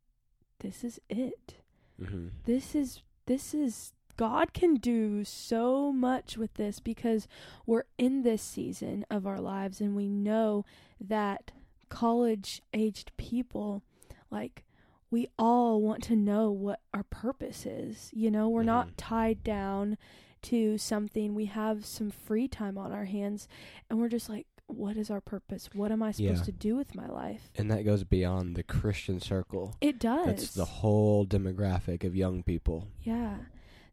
"This 0.60 0.84
is 0.84 1.00
it. 1.10 1.56
hmm 2.04 2.28
This 2.46 2.76
is 2.76 3.02
this 3.26 3.54
is 3.54 3.94
God 4.18 4.54
can 4.54 4.76
do 4.76 5.24
so 5.24 5.92
much 5.92 6.38
with 6.38 6.56
this 6.56 6.80
because 6.80 7.28
we're 7.66 7.86
in 7.98 8.24
this 8.24 8.42
season 8.42 9.06
of 9.10 9.26
our 9.26 9.40
lives 9.40 9.80
and 9.80 9.96
we 9.96 10.08
know 10.08 10.66
that 11.00 11.52
college 11.90 12.62
aged 12.74 13.12
people 13.18 13.84
like 14.30 14.64
we 15.10 15.28
all 15.38 15.82
want 15.82 16.02
to 16.04 16.16
know 16.16 16.52
what 16.52 16.80
our 16.94 17.04
purpose 17.04 17.66
is. 17.66 18.10
You 18.14 18.32
know, 18.32 18.48
we're 18.50 18.62
Mhm. 18.64 18.66
not 18.66 18.98
tied 18.98 19.44
down 19.44 19.98
to 20.44 20.78
something. 20.78 21.34
We 21.36 21.46
have 21.46 21.86
some 21.86 22.10
free 22.12 22.48
time 22.48 22.78
on 22.78 22.92
our 22.92 23.06
hands 23.06 23.48
and 23.90 24.00
we're 24.00 24.10
just 24.10 24.30
like 24.30 24.48
what 24.68 24.96
is 24.96 25.10
our 25.12 25.20
purpose? 25.20 25.70
What 25.74 25.92
am 25.92 26.02
I 26.02 26.12
supposed 26.12 26.40
Yeah. 26.40 26.46
to 26.46 26.52
do 26.54 26.76
with 26.78 26.96
my 26.96 27.06
life? 27.06 27.52
And 27.58 27.70
that 27.70 27.84
goes 27.84 28.06
beyond 28.06 28.56
the 28.56 28.64
Christian 28.64 29.20
circle. 29.20 29.76
It 29.82 30.00
does. 30.00 30.26
That's 30.26 30.54
the 30.54 30.64
whole 30.64 31.26
demographic 31.26 32.06
of 32.06 32.16
young 32.16 32.42
people. 32.42 32.88
Yeah. 33.02 33.36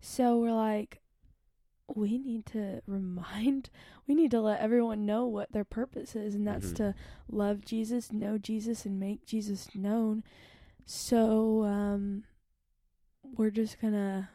So 0.00 0.38
we're 0.38 0.52
like, 0.52 1.00
we 1.96 2.16
need 2.18 2.46
to 2.46 2.80
remind, 2.86 3.70
we 4.06 4.14
need 4.14 4.30
to 4.30 4.40
let 4.40 4.60
everyone 4.60 5.04
know 5.04 5.26
what 5.26 5.50
their 5.50 5.64
purpose 5.64 6.14
is, 6.14 6.36
and 6.36 6.46
that's 6.46 6.68
Mhm. 6.70 6.76
to 6.76 6.94
love 7.28 7.64
Jesus, 7.64 8.12
know 8.12 8.38
Jesus, 8.38 8.86
and 8.86 9.00
make 9.00 9.26
Jesus 9.26 9.74
known. 9.74 10.22
So 10.86 11.64
um, 11.64 12.22
we're 13.24 13.50
just 13.50 13.80
going 13.80 13.94
to 13.94 14.28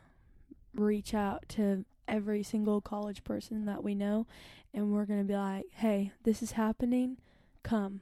reach 0.75 1.13
out 1.13 1.47
to 1.49 1.85
every 2.07 2.43
single 2.43 2.81
college 2.81 3.23
person 3.23 3.65
that 3.65 3.83
we 3.83 3.95
know, 3.95 4.25
and 4.73 4.91
we're 4.93 5.05
going 5.05 5.19
to 5.21 5.25
be 5.25 5.35
like, 5.35 5.65
hey, 5.71 6.11
this 6.23 6.41
is 6.41 6.51
happening. 6.53 7.17
Come. 7.63 8.01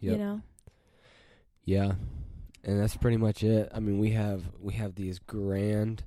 Yep. 0.00 0.12
You 0.12 0.18
know? 0.18 0.40
Yeah. 1.64 1.92
And 2.64 2.80
that's 2.80 2.96
pretty 2.96 3.16
much 3.16 3.42
it. 3.44 3.70
I 3.74 3.80
mean, 3.80 3.98
we 3.98 4.10
have 4.10 4.42
we 4.60 4.74
have 4.74 4.94
these 4.96 5.18
grand 5.20 6.04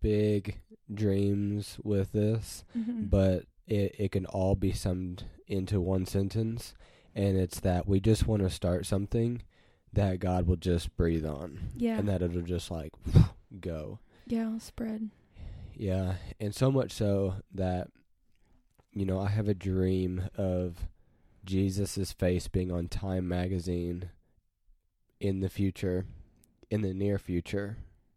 big 0.00 0.58
dreams 0.92 1.78
with 1.84 2.12
this, 2.12 2.64
Mhm. 2.76 3.08
but 3.10 3.44
it 3.66 3.94
it 3.98 4.10
can 4.12 4.26
all 4.26 4.54
be 4.56 4.72
summed 4.72 5.24
into 5.46 5.80
one 5.80 6.04
sentence 6.06 6.74
and 7.14 7.36
it's 7.36 7.60
that 7.60 7.86
we 7.86 8.00
just 8.00 8.26
want 8.26 8.42
to 8.42 8.50
start 8.50 8.86
something 8.86 9.42
that 9.92 10.18
God 10.18 10.46
will 10.46 10.56
just 10.56 10.94
breathe 10.96 11.24
on 11.24 11.70
yeah. 11.76 11.98
and 11.98 12.08
that 12.08 12.22
it'll 12.22 12.42
just 12.42 12.70
like 12.70 12.92
go. 13.60 13.98
yeah, 14.26 14.48
I'll 14.50 14.60
spread. 14.60 15.10
Yeah, 15.78 16.14
and 16.40 16.54
so 16.54 16.70
much 16.72 16.92
so 16.92 17.36
that 17.54 17.88
you 18.92 19.06
know, 19.06 19.20
I 19.20 19.28
have 19.28 19.48
a 19.48 19.54
dream 19.54 20.28
of 20.36 20.88
Jesus's 21.44 22.10
face 22.10 22.48
being 22.48 22.72
on 22.72 22.88
Time 22.88 23.28
magazine 23.28 24.10
in 25.20 25.38
the 25.40 25.48
future, 25.48 26.04
in 26.68 26.80
the 26.82 26.92
near 26.92 27.18
future, 27.18 27.76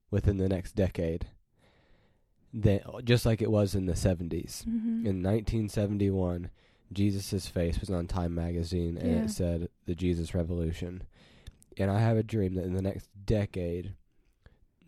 within 0.09 0.37
the 0.37 0.49
next 0.49 0.71
decade. 0.75 1.27
That 2.53 3.05
just 3.05 3.25
like 3.25 3.41
it 3.41 3.51
was 3.51 3.75
in 3.75 3.85
the 3.85 3.93
70s. 3.93 4.63
Mm-hmm. 4.65 5.05
In 5.05 5.21
1971, 5.23 6.49
Jesus's 6.91 7.47
face 7.47 7.79
was 7.79 7.89
on 7.91 8.07
Time 8.07 8.33
magazine 8.33 8.97
and 8.97 9.11
Yeah. 9.11 9.23
it 9.25 9.29
said 9.29 9.69
the 9.85 9.93
Jesus 9.95 10.33
Revolution. 10.33 11.03
And 11.77 11.91
I 11.91 11.99
have 11.99 12.17
a 12.17 12.23
dream 12.23 12.55
that 12.55 12.65
in 12.65 12.73
the 12.73 12.81
next 12.81 13.07
decade 13.25 13.93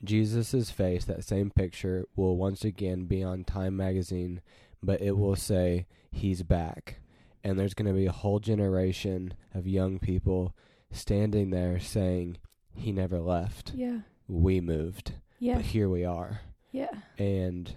Jesus's 0.03 0.69
face, 0.69 1.05
that 1.05 1.23
same 1.23 1.49
picture, 1.51 2.05
will 2.15 2.35
once 2.37 2.63
again 2.65 3.05
be 3.05 3.23
on 3.23 3.43
Time 3.43 3.75
magazine, 3.77 4.41
but 4.81 5.01
it 5.01 5.17
will 5.17 5.35
say 5.35 5.85
he's 6.11 6.43
back. 6.43 6.99
And 7.43 7.59
there's 7.59 7.73
going 7.73 7.87
to 7.87 7.93
be 7.97 8.05
a 8.05 8.11
whole 8.11 8.39
generation 8.39 9.33
of 9.53 9.67
young 9.67 9.99
people 9.99 10.55
standing 10.91 11.49
there 11.49 11.79
saying 11.79 12.37
he 12.73 12.91
never 12.91 13.19
left. 13.19 13.71
yeah. 13.75 13.99
We 14.27 14.61
moved, 14.61 15.11
Yeah. 15.39 15.55
but 15.55 15.65
here 15.65 15.89
we 15.89 16.05
are. 16.05 16.39
Yeah. 16.71 16.91
And 17.17 17.75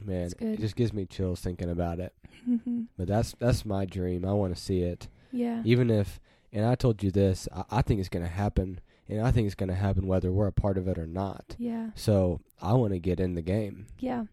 man, 0.00 0.30
it 0.40 0.58
just 0.58 0.74
gives 0.74 0.92
me 0.92 1.04
chills 1.04 1.40
thinking 1.40 1.68
about 1.68 2.00
it. 2.00 2.14
Mm-hmm. 2.48 2.84
But 2.96 3.08
that's 3.08 3.34
that's 3.38 3.66
my 3.66 3.84
dream. 3.84 4.24
I 4.24 4.32
want 4.32 4.54
to 4.56 4.60
see 4.60 4.80
it, 4.80 5.08
Yeah. 5.30 5.62
even 5.64 5.90
if. 5.90 6.18
And 6.52 6.64
I 6.64 6.74
told 6.74 7.02
you 7.02 7.10
this. 7.10 7.46
I, 7.54 7.64
I 7.70 7.82
think 7.82 8.00
it's 8.00 8.08
going 8.08 8.24
to 8.24 8.32
happen, 8.32 8.80
and 9.10 9.26
I 9.26 9.30
think 9.30 9.46
it's 9.46 9.54
going 9.54 9.68
to 9.68 9.74
happen 9.74 10.06
whether 10.06 10.30
we're 10.30 10.46
a 10.46 10.52
part 10.52 10.78
of 10.78 10.88
it 10.88 10.98
or 10.98 11.06
not. 11.06 11.56
Yeah. 11.58 11.90
So 11.94 12.40
I 12.62 12.74
want 12.74 12.92
to 12.92 12.98
get 12.98 13.20
in 13.20 13.34
the 13.34 13.42
game. 13.42 13.86
Yeah. 13.98 14.24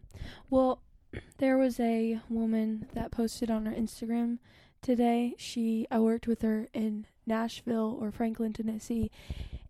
Well, 0.50 0.82
there 1.38 1.58
was 1.58 1.80
a 1.80 2.20
woman 2.28 2.86
that 2.94 3.10
posted 3.10 3.50
on 3.50 3.66
her 3.66 3.72
Instagram 3.72 4.38
today. 4.82 5.34
She 5.38 5.86
I 5.90 5.98
worked 5.98 6.26
with 6.26 6.42
her 6.42 6.68
in 6.72 7.06
Nashville 7.26 7.98
or 8.00 8.10
Franklin, 8.10 8.52
Tennessee, 8.52 9.10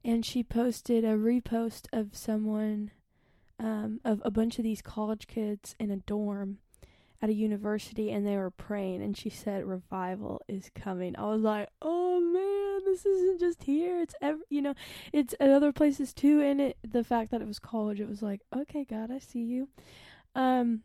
and 0.05 0.25
she 0.25 0.43
posted 0.43 1.05
a 1.05 1.17
repost 1.17 1.87
of 1.93 2.17
someone 2.17 2.91
um 3.61 4.01
of 4.05 4.21
a 4.25 4.31
bunch 4.31 4.59
of 4.59 4.65
these 4.65 4.83
college 4.83 5.27
kids 5.27 5.75
in 5.81 5.91
a 5.91 5.97
dorm 5.97 6.59
at 7.21 7.29
a 7.29 7.35
university 7.35 8.11
and 8.11 8.27
they 8.27 8.37
were 8.37 8.51
praying 8.51 9.03
and 9.03 9.17
she 9.17 9.29
said 9.29 9.65
revival 9.65 10.41
is 10.49 10.71
coming. 10.75 11.17
I 11.17 11.27
was 11.27 11.43
like, 11.43 11.69
"Oh 11.83 12.21
man, 12.21 12.85
this 12.85 13.05
isn't 13.05 13.41
just 13.41 13.65
here. 13.65 14.01
It's 14.01 14.15
ever, 14.21 14.41
you 14.49 14.63
know, 14.63 14.75
it's 15.13 15.35
at 15.41 15.51
other 15.51 15.73
places 15.73 16.13
too." 16.15 16.41
And 16.41 16.61
it 16.61 16.77
the 16.89 17.03
fact 17.05 17.31
that 17.33 17.43
it 17.43 17.47
was 17.47 17.59
college, 17.59 18.01
it 18.01 18.09
was 18.09 18.23
like, 18.23 18.43
"Okay, 18.57 18.85
God, 18.85 19.11
I 19.11 19.19
see 19.19 19.41
you." 19.41 19.69
Um 20.35 20.83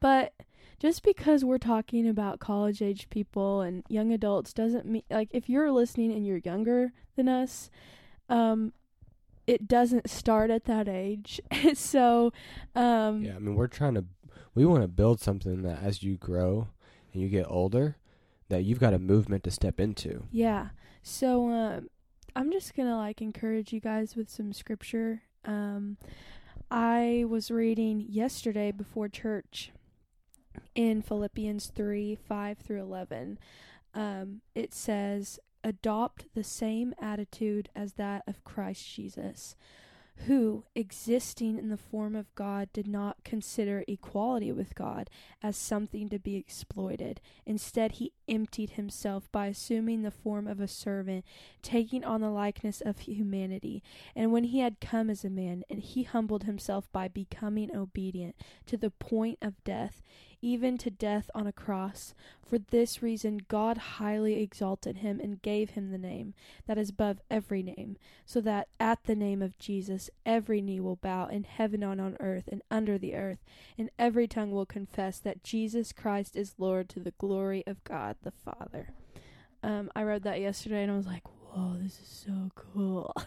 but 0.00 0.32
just 0.78 1.02
because 1.02 1.44
we're 1.44 1.58
talking 1.58 2.08
about 2.08 2.40
college 2.40 2.80
age 2.80 3.10
people 3.10 3.60
and 3.60 3.82
young 3.88 4.12
adults 4.12 4.54
doesn't 4.54 4.86
mean 4.86 5.02
like 5.10 5.28
if 5.32 5.48
you're 5.50 5.70
listening 5.70 6.12
and 6.12 6.26
you're 6.26 6.38
younger 6.38 6.92
than 7.16 7.28
us, 7.28 7.70
um 8.30 8.72
it 9.46 9.66
doesn't 9.66 10.08
start 10.08 10.48
at 10.48 10.64
that 10.64 10.88
age. 10.88 11.40
so 11.74 12.32
um 12.74 13.22
Yeah, 13.22 13.36
I 13.36 13.38
mean, 13.38 13.54
we're 13.56 13.66
trying 13.66 13.94
to, 13.94 14.04
we 14.60 14.66
want 14.66 14.82
to 14.82 14.88
build 14.88 15.20
something 15.20 15.62
that 15.62 15.82
as 15.82 16.02
you 16.02 16.18
grow 16.18 16.68
and 17.14 17.22
you 17.22 17.30
get 17.30 17.46
older, 17.48 17.96
that 18.50 18.62
you've 18.62 18.78
got 18.78 18.92
a 18.92 18.98
movement 18.98 19.42
to 19.44 19.50
step 19.50 19.80
into. 19.80 20.24
Yeah. 20.30 20.68
So 21.02 21.48
um 21.48 21.88
I'm 22.36 22.52
just 22.52 22.74
to 22.88 22.96
like 22.96 23.22
encourage 23.22 23.72
you 23.72 23.80
guys 23.80 24.16
with 24.16 24.28
some 24.28 24.52
scripture. 24.52 25.22
Um 25.46 25.96
I 26.70 27.24
was 27.26 27.50
reading 27.50 28.04
yesterday 28.06 28.70
before 28.70 29.08
church 29.08 29.72
in 30.74 31.00
Philippians 31.00 31.68
3 31.74 32.16
5 32.16 32.58
through 32.58 32.82
11. 32.82 33.38
Um 33.94 34.42
it 34.54 34.74
says 34.74 35.38
adopt 35.64 36.26
the 36.34 36.44
same 36.44 36.92
attitude 37.00 37.70
as 37.74 37.94
that 37.94 38.24
of 38.26 38.44
Christ 38.44 38.94
Jesus, 38.94 39.56
who, 40.26 40.64
existing 40.74 41.58
in 41.58 41.68
the 41.68 41.76
form 41.76 42.14
of 42.14 42.34
God, 42.34 42.72
did 42.72 42.86
not 42.86 43.24
consider 43.24 43.84
equality 43.88 44.52
with 44.52 44.74
God 44.74 45.08
as 45.42 45.56
something 45.56 46.08
to 46.08 46.18
be 46.18 46.36
exploited. 46.36 47.20
Instead, 47.46 47.92
he 47.92 48.12
emptied 48.30 48.70
himself 48.70 49.30
by 49.32 49.48
assuming 49.48 50.02
the 50.02 50.10
form 50.10 50.46
of 50.46 50.60
a 50.60 50.68
servant, 50.68 51.24
taking 51.62 52.04
on 52.04 52.20
the 52.20 52.30
likeness 52.30 52.80
of 52.80 53.00
humanity. 53.00 53.82
And 54.14 54.32
when 54.32 54.44
he 54.44 54.60
had 54.60 54.80
come 54.80 55.10
as 55.10 55.24
a 55.24 55.30
man, 55.30 55.64
and 55.68 55.80
he 55.80 56.04
humbled 56.04 56.44
himself 56.44 56.90
by 56.92 57.08
becoming 57.08 57.74
obedient 57.76 58.36
to 58.66 58.76
the 58.76 58.90
point 58.90 59.38
of 59.42 59.62
death, 59.64 60.00
even 60.42 60.78
to 60.78 60.90
death 60.90 61.30
on 61.34 61.46
a 61.46 61.52
cross. 61.52 62.14
For 62.42 62.58
this 62.58 63.02
reason, 63.02 63.42
God 63.46 63.76
highly 63.76 64.40
exalted 64.42 64.98
him 64.98 65.20
and 65.20 65.42
gave 65.42 65.70
him 65.70 65.90
the 65.90 65.98
name 65.98 66.34
that 66.66 66.78
is 66.78 66.90
above 66.90 67.20
every 67.30 67.62
name, 67.62 67.96
so 68.24 68.40
that 68.40 68.68
at 68.78 69.04
the 69.04 69.14
name 69.14 69.42
of 69.42 69.58
Jesus 69.58 70.10
every 70.24 70.60
knee 70.60 70.80
will 70.80 70.96
bow 70.96 71.26
in 71.26 71.44
heaven 71.44 71.82
and 71.82 72.00
on 72.00 72.16
earth 72.20 72.48
and 72.50 72.62
under 72.70 72.98
the 72.98 73.14
earth, 73.14 73.44
and 73.78 73.90
every 73.98 74.26
tongue 74.26 74.50
will 74.50 74.66
confess 74.66 75.18
that 75.18 75.44
Jesus 75.44 75.92
Christ 75.92 76.34
is 76.34 76.54
Lord 76.58 76.88
to 76.90 77.00
the 77.00 77.14
glory 77.18 77.62
of 77.66 77.84
God 77.84 78.16
the 78.22 78.30
Father. 78.44 78.88
Um, 79.62 79.90
I 79.94 80.02
read 80.02 80.22
that 80.24 80.40
yesterday 80.40 80.82
and 80.82 80.90
I 80.92 80.96
was 80.96 81.06
like, 81.06 81.22
whoa, 81.52 81.76
this 81.82 81.92
is 82.00 82.24
so 82.26 82.50
cool. 82.54 83.12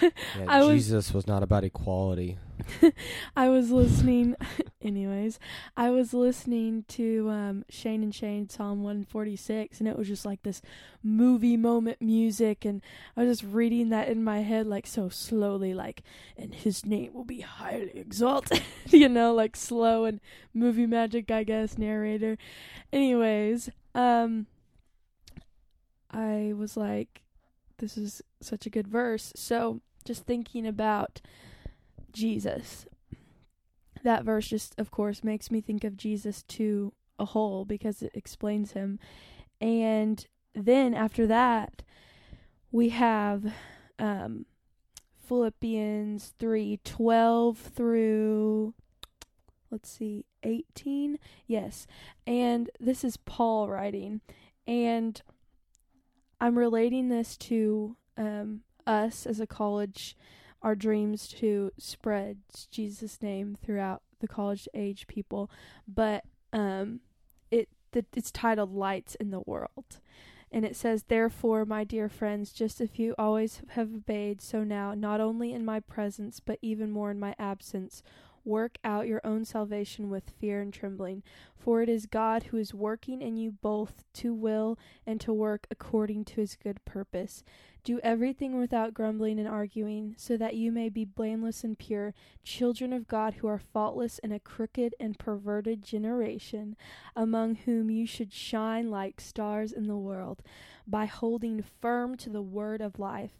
Yeah, 0.00 0.44
I 0.46 0.62
was- 0.62 0.84
Jesus 0.84 1.12
was 1.12 1.26
not 1.26 1.42
about 1.42 1.64
equality. 1.64 2.38
I 3.36 3.48
was 3.48 3.70
listening, 3.70 4.36
anyways, 4.82 5.38
I 5.76 5.90
was 5.90 6.12
listening 6.14 6.84
to 6.88 7.28
um, 7.30 7.64
Shane 7.68 8.02
and 8.02 8.14
Shane 8.14 8.48
Psalm 8.48 8.82
146, 8.84 9.80
and 9.80 9.88
it 9.88 9.96
was 9.98 10.06
just 10.06 10.24
like 10.26 10.42
this 10.42 10.60
movie 11.02 11.56
moment 11.56 12.00
music, 12.02 12.64
and 12.64 12.82
I 13.16 13.24
was 13.24 13.40
just 13.40 13.52
reading 13.52 13.88
that 13.88 14.08
in 14.08 14.22
my 14.22 14.40
head, 14.42 14.66
like 14.66 14.86
so 14.86 15.08
slowly, 15.08 15.72
like, 15.74 16.02
and 16.36 16.54
his 16.54 16.84
name 16.86 17.12
will 17.14 17.24
be 17.24 17.40
highly 17.40 17.90
exalted, 17.96 18.62
you 18.90 19.08
know, 19.08 19.34
like 19.34 19.56
slow 19.56 20.04
and 20.04 20.20
movie 20.54 20.86
magic, 20.86 21.30
I 21.30 21.42
guess, 21.44 21.78
narrator. 21.78 22.36
Anyways, 22.92 23.70
um, 23.98 24.46
I 26.10 26.52
was 26.56 26.76
like, 26.76 27.22
this 27.78 27.98
is 27.98 28.22
such 28.40 28.66
a 28.66 28.70
good 28.70 28.88
verse. 28.88 29.32
So 29.36 29.80
just 30.04 30.24
thinking 30.24 30.66
about 30.66 31.20
Jesus. 32.12 32.86
That 34.04 34.24
verse 34.24 34.48
just, 34.48 34.74
of 34.78 34.90
course, 34.90 35.24
makes 35.24 35.50
me 35.50 35.60
think 35.60 35.84
of 35.84 35.96
Jesus 35.96 36.42
to 36.44 36.92
a 37.18 37.24
whole 37.24 37.64
because 37.64 38.00
it 38.00 38.12
explains 38.14 38.72
him. 38.72 38.98
And 39.60 40.24
then 40.54 40.94
after 40.94 41.26
that, 41.26 41.82
we 42.70 42.90
have 42.90 43.52
um, 43.98 44.46
Philippians 45.26 46.34
three 46.38 46.78
twelve 46.84 47.58
through, 47.58 48.74
let's 49.70 49.90
see, 49.90 50.24
18. 50.42 51.18
Yes. 51.46 51.86
And 52.26 52.70
this 52.80 53.04
is 53.04 53.16
Paul 53.16 53.68
writing. 53.68 54.20
And 54.66 55.20
I'm 56.40 56.58
relating 56.58 57.08
this 57.08 57.36
to 57.38 57.96
um, 58.16 58.60
us 58.86 59.26
as 59.26 59.40
a 59.40 59.46
college 59.46 60.16
our 60.62 60.74
dreams 60.74 61.28
to 61.28 61.72
spread 61.78 62.38
Jesus' 62.70 63.22
name 63.22 63.56
throughout 63.62 64.02
the 64.20 64.28
college 64.28 64.68
age 64.74 65.06
people, 65.06 65.50
but 65.86 66.24
um, 66.52 67.00
it 67.50 67.68
the, 67.92 68.04
it's 68.14 68.30
titled 68.30 68.74
"Lights 68.74 69.14
in 69.16 69.30
the 69.30 69.40
World," 69.40 70.00
and 70.50 70.64
it 70.64 70.74
says, 70.74 71.04
"Therefore, 71.04 71.64
my 71.64 71.84
dear 71.84 72.08
friends, 72.08 72.52
just 72.52 72.80
as 72.80 72.98
you 72.98 73.14
always 73.16 73.62
have 73.70 73.94
obeyed, 73.94 74.40
so 74.40 74.64
now, 74.64 74.94
not 74.94 75.20
only 75.20 75.52
in 75.52 75.64
my 75.64 75.80
presence, 75.80 76.40
but 76.40 76.58
even 76.60 76.90
more 76.90 77.10
in 77.10 77.20
my 77.20 77.34
absence." 77.38 78.02
Work 78.48 78.78
out 78.82 79.06
your 79.06 79.20
own 79.24 79.44
salvation 79.44 80.08
with 80.08 80.32
fear 80.40 80.62
and 80.62 80.72
trembling, 80.72 81.22
for 81.54 81.82
it 81.82 81.88
is 81.90 82.06
God 82.06 82.44
who 82.44 82.56
is 82.56 82.72
working 82.72 83.20
in 83.20 83.36
you 83.36 83.52
both 83.52 84.04
to 84.14 84.32
will 84.32 84.78
and 85.06 85.20
to 85.20 85.34
work 85.34 85.66
according 85.70 86.24
to 86.24 86.36
his 86.36 86.56
good 86.56 86.82
purpose. 86.86 87.44
Do 87.84 88.00
everything 88.02 88.58
without 88.58 88.94
grumbling 88.94 89.38
and 89.38 89.46
arguing, 89.46 90.14
so 90.16 90.38
that 90.38 90.56
you 90.56 90.72
may 90.72 90.88
be 90.88 91.04
blameless 91.04 91.62
and 91.62 91.78
pure, 91.78 92.14
children 92.42 92.94
of 92.94 93.06
God 93.06 93.34
who 93.34 93.48
are 93.48 93.58
faultless 93.58 94.18
in 94.20 94.32
a 94.32 94.40
crooked 94.40 94.94
and 94.98 95.18
perverted 95.18 95.82
generation, 95.82 96.74
among 97.14 97.54
whom 97.54 97.90
you 97.90 98.06
should 98.06 98.32
shine 98.32 98.90
like 98.90 99.20
stars 99.20 99.72
in 99.72 99.88
the 99.88 99.96
world, 99.98 100.42
by 100.86 101.04
holding 101.04 101.62
firm 101.82 102.16
to 102.16 102.30
the 102.30 102.40
word 102.40 102.80
of 102.80 102.98
life. 102.98 103.32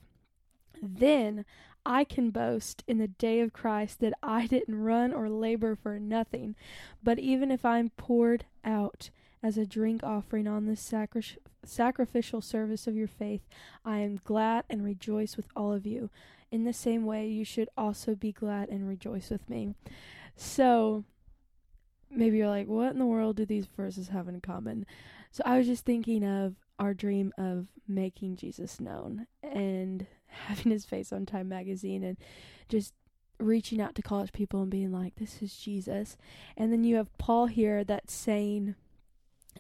Then 0.83 1.47
I 1.89 2.05
can 2.05 2.29
boast 2.29 2.85
in 2.87 2.99
the 2.99 3.09
day 3.09 3.41
of 3.41 3.55
Christ 3.55 4.01
that 4.01 4.13
I 4.23 4.47
didn't 4.47 4.83
run 4.83 5.15
or 5.15 5.31
labor 5.31 5.75
for 5.75 5.99
nothing, 5.99 6.55
but 7.03 7.19
even 7.19 7.51
if 7.51 7.65
I'm 7.65 7.89
poured 7.97 8.45
out 8.63 9.09
as 9.43 9.57
a 9.57 9.65
drink 9.65 10.03
offering 10.05 10.47
on 10.47 10.67
this 10.67 10.83
sacri- 10.83 11.39
sacrificial 11.65 12.43
service 12.43 12.87
of 12.87 12.95
your 12.95 13.09
faith, 13.09 13.41
I 13.87 14.01
am 14.01 14.21
glad 14.23 14.65
and 14.69 14.85
rejoice 14.85 15.39
with 15.39 15.49
all 15.57 15.73
of 15.73 15.87
you. 15.87 16.11
In 16.51 16.65
the 16.65 16.75
same 16.75 17.07
way, 17.07 17.27
you 17.27 17.45
should 17.45 17.71
also 17.75 18.15
be 18.15 18.33
glad 18.33 18.69
and 18.69 18.87
rejoice 18.87 19.31
with 19.31 19.49
me. 19.49 19.75
So, 20.37 21.05
maybe 22.11 22.37
you're 22.37 22.49
like, 22.49 22.69
what 22.69 22.93
in 22.93 22.99
the 22.99 23.07
world 23.07 23.37
do 23.37 23.47
these 23.47 23.67
verses 23.67 24.09
have 24.09 24.29
in 24.29 24.43
common? 24.43 24.85
So, 25.31 25.43
I 25.47 25.57
was 25.57 25.67
just 25.67 25.87
thinking 25.87 26.23
of 26.23 26.57
our 26.79 26.93
dream 26.93 27.33
of 27.39 27.69
making 27.87 28.37
Jesus 28.37 28.79
known 28.79 29.27
and 29.43 30.07
having 30.29 30.73
his 30.73 30.85
face 30.85 31.13
on 31.13 31.27
Time 31.27 31.49
Magazine 31.49 32.05
and 32.05 32.17
just 32.69 32.95
reaching 33.39 33.81
out 33.81 33.95
to 33.95 34.03
college 34.03 34.33
people 34.33 34.63
and 34.63 34.71
being 34.71 34.93
like, 34.93 35.17
this 35.17 35.43
is 35.43 35.57
Jesus. 35.57 36.17
And 36.57 36.73
then 36.73 36.85
you 36.85 36.97
have 36.97 37.17
Paul 37.19 37.47
here 37.47 37.85
that's 37.85 38.13
saying, 38.13 38.75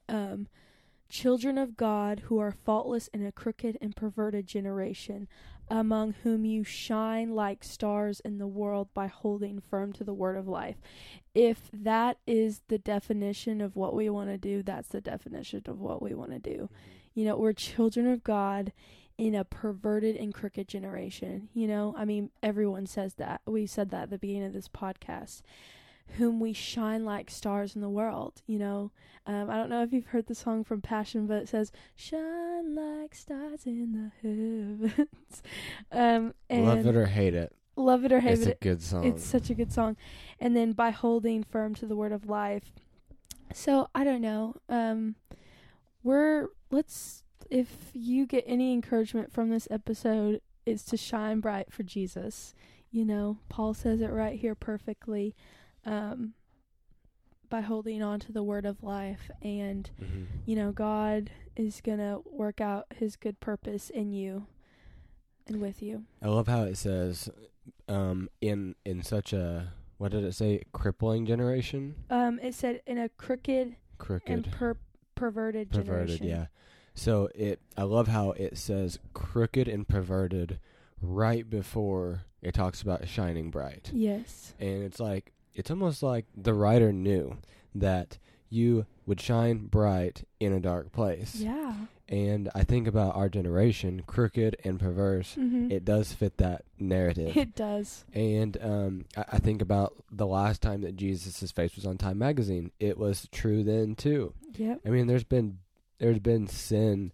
um, 0.09 0.48
children 1.09 1.57
of 1.57 1.76
God 1.76 2.20
who 2.26 2.38
are 2.38 2.50
faultless 2.50 3.09
in 3.09 3.24
a 3.24 3.33
crooked 3.33 3.78
and 3.81 3.96
perverted 3.96 4.46
generation, 4.46 5.28
among 5.70 6.14
whom 6.22 6.44
you 6.44 6.64
shine 6.64 7.35
like 7.35 7.62
stars 7.62 8.20
in 8.20 8.38
the 8.38 8.46
world 8.46 8.88
by 8.94 9.07
holding 9.07 9.61
firm 9.61 9.92
to 9.92 10.04
the 10.04 10.14
word 10.14 10.37
of 10.37 10.48
life. 10.48 10.76
If 11.35 11.70
that 11.72 12.18
is 12.26 12.62
the 12.68 12.78
definition 12.78 13.61
of 13.61 13.76
what 13.76 13.94
we 13.94 14.11
want 14.11 14.31
to 14.31 14.38
do, 14.38 14.62
that's 14.62 14.88
the 14.88 15.00
definition 15.00 15.62
of 15.66 15.81
what 15.81 16.02
we 16.02 16.14
want 16.14 16.31
to 16.33 16.38
do. 16.38 16.68
You 17.14 17.24
know, 17.24 17.37
we're 17.37 17.52
children 17.52 18.07
of 18.07 18.22
God 18.22 18.72
in 19.18 19.35
a 19.35 19.44
perverted 19.44 20.16
and 20.16 20.33
crooked 20.33 20.68
generation. 20.68 21.48
You 21.52 21.66
know, 21.66 21.94
I 21.98 22.04
mean, 22.04 22.31
everyone 22.42 22.87
says 22.87 23.14
that. 23.14 23.42
We 23.46 23.66
said 23.66 23.90
that 23.90 24.04
at 24.04 24.11
the 24.11 24.18
beginning 24.18 24.44
of 24.46 24.52
this 24.52 24.68
podcast. 24.68 25.42
Whom 26.16 26.40
we 26.40 26.54
shine 26.54 27.04
like 27.04 27.28
stars 27.31 27.74
in 27.74 27.83
the 27.83 27.88
world, 27.90 28.40
you 28.46 28.59
know. 28.59 28.92
Um, 29.26 29.50
I 29.50 29.57
don't 29.57 29.68
know 29.68 29.83
if 29.83 29.92
you've 29.92 30.07
heard 30.07 30.26
the 30.26 30.35
song 30.35 30.64
from 30.64 30.81
Passion, 30.81 31.26
but 31.26 31.42
it 31.42 31.50
says 31.50 31.70
"Shine 31.94 32.74
like 32.74 33.14
stars 33.14 33.66
in 33.66 33.92
the 33.92 34.11
heavens." 34.22 35.42
um, 35.92 36.33
and 36.48 36.64
Love 36.64 36.87
it 36.87 36.96
or 36.96 37.04
hate 37.04 37.35
it. 37.35 37.52
love 37.76 38.07
it 38.07 38.12
or 38.12 38.20
hate 38.20 38.33
It's 38.38 38.46
it. 38.46 38.48
It's 38.52 38.61
a 38.62 38.64
good 38.64 38.83
song. 38.83 39.04
It's 39.04 39.22
such 39.22 39.50
a 39.50 39.54
good 39.54 39.70
song. 39.70 39.98
And 40.40 40.57
then 40.57 40.72
by 40.72 40.90
holding 40.92 41.42
firm 41.42 41.74
to 41.74 41.85
the 41.87 41.94
word 41.94 42.12
of 42.12 42.26
life. 42.26 42.72
So 43.52 43.88
I 43.94 44.04
don't 44.04 44.22
know. 44.22 44.54
Um 44.70 45.16
we're 46.02 46.46
let's 46.70 47.22
if 47.50 47.90
you 47.94 48.26
get 48.26 48.44
any 48.46 48.72
encouragement 48.72 49.32
from 49.32 49.50
this 49.50 49.68
episode, 49.70 50.40
it's 50.66 50.82
to 50.84 50.96
shine 50.96 51.40
bright 51.40 51.72
for 51.72 51.82
Jesus. 51.82 52.54
You 52.90 53.04
know, 53.04 53.38
Paul 53.48 53.74
says 53.74 54.00
it 54.00 54.11
right 54.11 54.38
here 54.38 54.54
perfectly. 54.54 55.34
Um 55.84 56.34
by 57.50 57.62
holding 57.62 58.02
on 58.02 58.20
to 58.20 58.30
the 58.30 58.42
word 58.42 58.66
of 58.66 58.82
life 58.82 59.30
and 59.40 59.88
Mm-hmm. 60.02 60.24
you 60.44 60.54
know 60.54 60.70
God 60.70 61.30
is 61.56 61.80
going 61.80 61.96
to 61.98 62.20
work 62.26 62.61
out 62.61 62.84
his 62.94 63.16
good 63.16 63.40
purpose 63.40 63.88
in 63.88 64.12
you 64.12 64.46
and 65.46 65.58
with 65.61 65.80
you. 65.82 66.04
I 66.22 66.28
love 66.28 66.46
how 66.46 66.64
it 66.64 66.76
says, 66.76 67.30
um, 67.88 68.28
in 68.42 68.74
in 68.84 69.02
such 69.02 69.32
a 69.32 69.72
what 69.96 70.12
did 70.12 70.24
it 70.24 70.34
say? 70.34 70.62
Crippling 70.72 71.24
generation, 71.24 71.94
Um 72.11 72.38
it 72.40 72.52
said 72.54 72.82
in 72.87 72.98
a 72.98 73.08
crooked 73.08 73.76
crooked, 73.96 74.28
and 74.30 74.50
per- 74.52 74.76
perverted, 75.14 75.70
perverted. 75.70 75.87
generation. 76.18 76.26
Yeah. 76.26 76.46
So 76.98 77.28
it, 77.34 77.61
I 77.76 77.82
love 77.84 78.08
how 78.08 78.32
it 78.32 78.58
says 78.58 78.98
crooked 79.14 79.68
and 79.68 79.87
perverted 79.87 80.58
right 81.00 81.48
before 81.48 82.22
it 82.42 82.54
talks 82.54 82.82
about 82.82 83.06
shining 83.08 83.50
bright, 83.50 83.90
Yes. 83.94 84.54
and 84.58 84.82
it's 84.82 84.98
like 85.00 85.32
it's 85.54 85.70
almost 85.70 86.02
like 86.02 86.26
the 86.37 86.54
writer 86.54 86.92
knew 86.92 87.37
that 87.74 88.18
you 88.50 88.87
would 89.06 89.20
shine 89.20 89.66
bright 89.66 90.24
in 90.40 90.52
a 90.52 90.61
dark 90.61 90.90
place. 90.92 91.37
Yeah. 91.37 91.74
And 92.08 92.48
I 92.54 92.64
think 92.64 92.87
about 92.88 93.14
our 93.16 93.28
generation, 93.28 94.02
crooked 94.06 94.56
and 94.64 94.80
perverse. 94.80 95.34
Mhm. 95.38 95.70
It 95.70 95.84
does 95.84 96.12
fit 96.14 96.38
that 96.38 96.64
narrative. 96.78 97.37
It 97.37 97.54
does. 97.54 98.04
And 98.14 98.56
um, 98.62 99.04
I, 99.16 99.24
I 99.34 99.38
think 99.38 99.61
about 99.61 99.94
the 100.11 100.26
last 100.26 100.62
time 100.62 100.80
that 100.82 100.96
Jesus' 100.96 101.52
face 101.52 101.76
was 101.76 101.84
on 101.84 101.98
Time 101.98 102.16
Magazine. 102.18 102.70
It 102.80 102.96
was 102.98 103.28
true 103.30 103.62
then 103.62 103.94
too. 103.94 104.32
Yep. 104.54 104.80
I 104.87 104.88
mean, 104.88 105.06
there's 105.06 105.24
been 105.24 105.58
there's 105.98 106.18
been 106.18 106.46
sin 106.46 107.12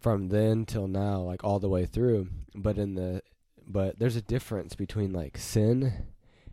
from 0.00 0.28
then 0.28 0.64
till 0.66 0.86
now, 0.88 1.20
like 1.20 1.44
all 1.44 1.58
the 1.58 1.68
way 1.68 1.86
through. 1.86 2.28
But 2.54 2.78
in 2.78 2.94
the 2.94 3.22
but 3.66 3.98
there's 3.98 4.16
a 4.16 4.22
difference 4.22 4.74
between 4.74 5.12
like 5.12 5.38
sin 5.38 5.92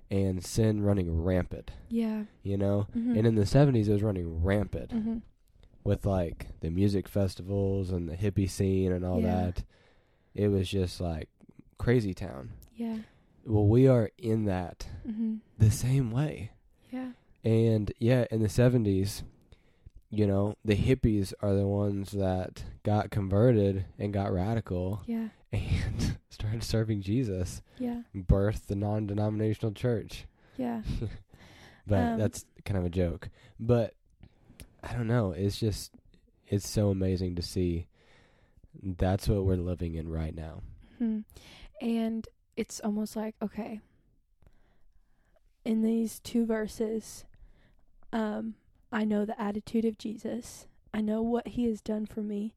and 0.10 0.44
sin 0.44 0.82
running 0.82 1.22
rampant. 1.24 1.72
Yeah. 1.90 2.24
You 2.44 2.58
know, 2.58 2.88
Mhm. 2.96 3.18
and 3.18 3.28
in 3.28 3.36
the 3.36 3.46
'70s 3.46 3.88
it 3.90 3.94
was 3.94 4.04
running 4.04 4.44
rampant 4.44 4.92
Mhm. 4.92 5.22
with 5.84 6.06
like 6.06 6.48
the 6.62 6.70
music 6.70 7.08
festivals 7.08 7.92
and 7.92 8.08
the 8.08 8.16
hippie 8.16 8.50
scene 8.50 8.92
and 8.92 9.04
all 9.06 9.20
Yeah. 9.22 9.46
that. 9.52 9.64
It 10.34 10.48
was 10.48 10.70
just 10.70 11.02
like 11.02 11.28
crazy 11.78 12.14
town. 12.14 12.52
Yeah. 12.76 13.00
Well, 13.46 13.68
we 13.68 13.88
are 13.88 14.12
in 14.18 14.46
that 14.46 14.88
Mhm. 15.06 15.40
the 15.58 15.72
same 15.72 16.12
way. 16.12 16.52
Yeah. 16.92 17.12
And 17.44 17.92
yeah, 18.00 18.26
in 18.32 18.40
the 18.42 18.50
70s, 18.50 19.24
you 20.12 20.28
know, 20.28 20.56
the 20.66 20.76
hippies 20.76 21.34
are 21.42 21.54
the 21.56 21.66
ones 21.68 22.12
that 22.12 22.64
got 22.84 23.10
converted 23.12 23.86
and 23.98 24.12
got 24.14 24.32
radical 24.34 25.02
Yeah. 25.08 25.30
and 25.54 26.18
started 26.30 26.64
serving 26.64 27.02
Jesus, 27.02 27.62
Yeah. 27.80 28.02
birthed 28.16 28.68
the 28.68 28.76
non 28.76 29.08
denominational 29.08 29.74
church. 29.74 30.26
Yeah. 30.58 30.82
But 31.88 31.98
Um, 32.14 32.20
that's 32.20 32.46
kind 32.64 32.78
of 32.78 32.86
a 32.86 32.90
joke. 32.90 33.30
But 33.60 33.96
I 34.84 34.94
don't 34.94 35.08
know. 35.08 35.32
It's 35.32 35.60
just, 35.60 35.92
it's 36.48 36.70
so 36.70 36.90
amazing 36.90 37.36
to 37.36 37.42
see 37.42 37.88
that's 38.84 39.28
what 39.28 39.44
we're 39.46 39.56
living 39.56 39.96
in 39.96 40.08
right 40.08 40.34
now. 40.36 40.62
Hmm. 41.00 41.22
And 41.82 42.28
it's 42.56 42.80
almost 42.82 43.16
like, 43.16 43.36
okay, 43.42 43.80
in 45.66 45.82
these 45.82 46.20
two 46.20 46.46
verses, 46.46 47.26
um, 48.14 48.54
I 48.92 49.06
know 49.06 49.26
the 49.26 49.40
attitude 49.40 49.86
of 49.86 49.98
Jesus. 49.98 50.68
I 50.94 51.02
know 51.02 51.22
what 51.22 51.50
he 51.50 51.66
has 51.66 51.82
done 51.82 52.06
for 52.06 52.22
me 52.22 52.54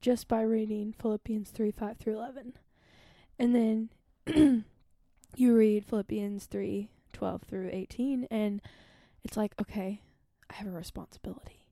just 0.00 0.28
by 0.28 0.42
reading 0.42 0.94
Philippians 0.98 1.50
3 1.50 1.70
5 1.70 1.96
through 1.98 2.16
11. 2.18 2.54
And 3.38 3.54
then 3.54 4.64
you 5.36 5.54
read 5.54 5.84
Philippians 5.84 6.46
3 6.46 6.88
12 7.12 7.42
through 7.42 7.70
18, 7.72 8.26
and 8.30 8.62
it's 9.22 9.36
like, 9.36 9.54
okay, 9.60 10.00
I 10.50 10.54
have 10.54 10.66
a 10.66 10.70
responsibility 10.70 11.62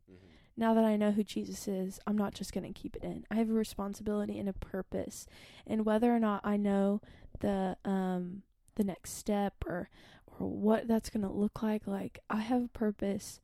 now 0.61 0.75
that 0.75 0.85
I 0.85 0.97
know 0.97 1.11
who 1.11 1.25
Jesus 1.25 1.67
is, 1.67 1.99
I'm 2.07 2.19
not 2.19 2.35
just 2.35 2.53
going 2.53 2.71
to 2.71 2.79
keep 2.79 2.95
it 2.95 3.03
in. 3.03 3.25
I 3.31 3.37
have 3.37 3.49
a 3.49 3.55
responsibility 3.55 4.39
and 4.39 4.49
a 4.49 4.53
purpose. 4.53 5.27
And 5.67 5.87
whether 5.87 6.15
or 6.15 6.21
not 6.21 6.43
I 6.45 6.59
know 6.59 7.01
the 7.41 7.79
um 7.85 8.43
the 8.75 8.85
next 8.85 9.15
step 9.15 9.55
or 9.67 9.89
or 10.27 10.47
what 10.47 10.87
that's 10.87 11.09
going 11.09 11.27
to 11.27 11.33
look 11.33 11.63
like, 11.63 11.87
like 11.87 12.19
I 12.29 12.41
have 12.41 12.65
a 12.65 12.69
purpose 12.69 13.41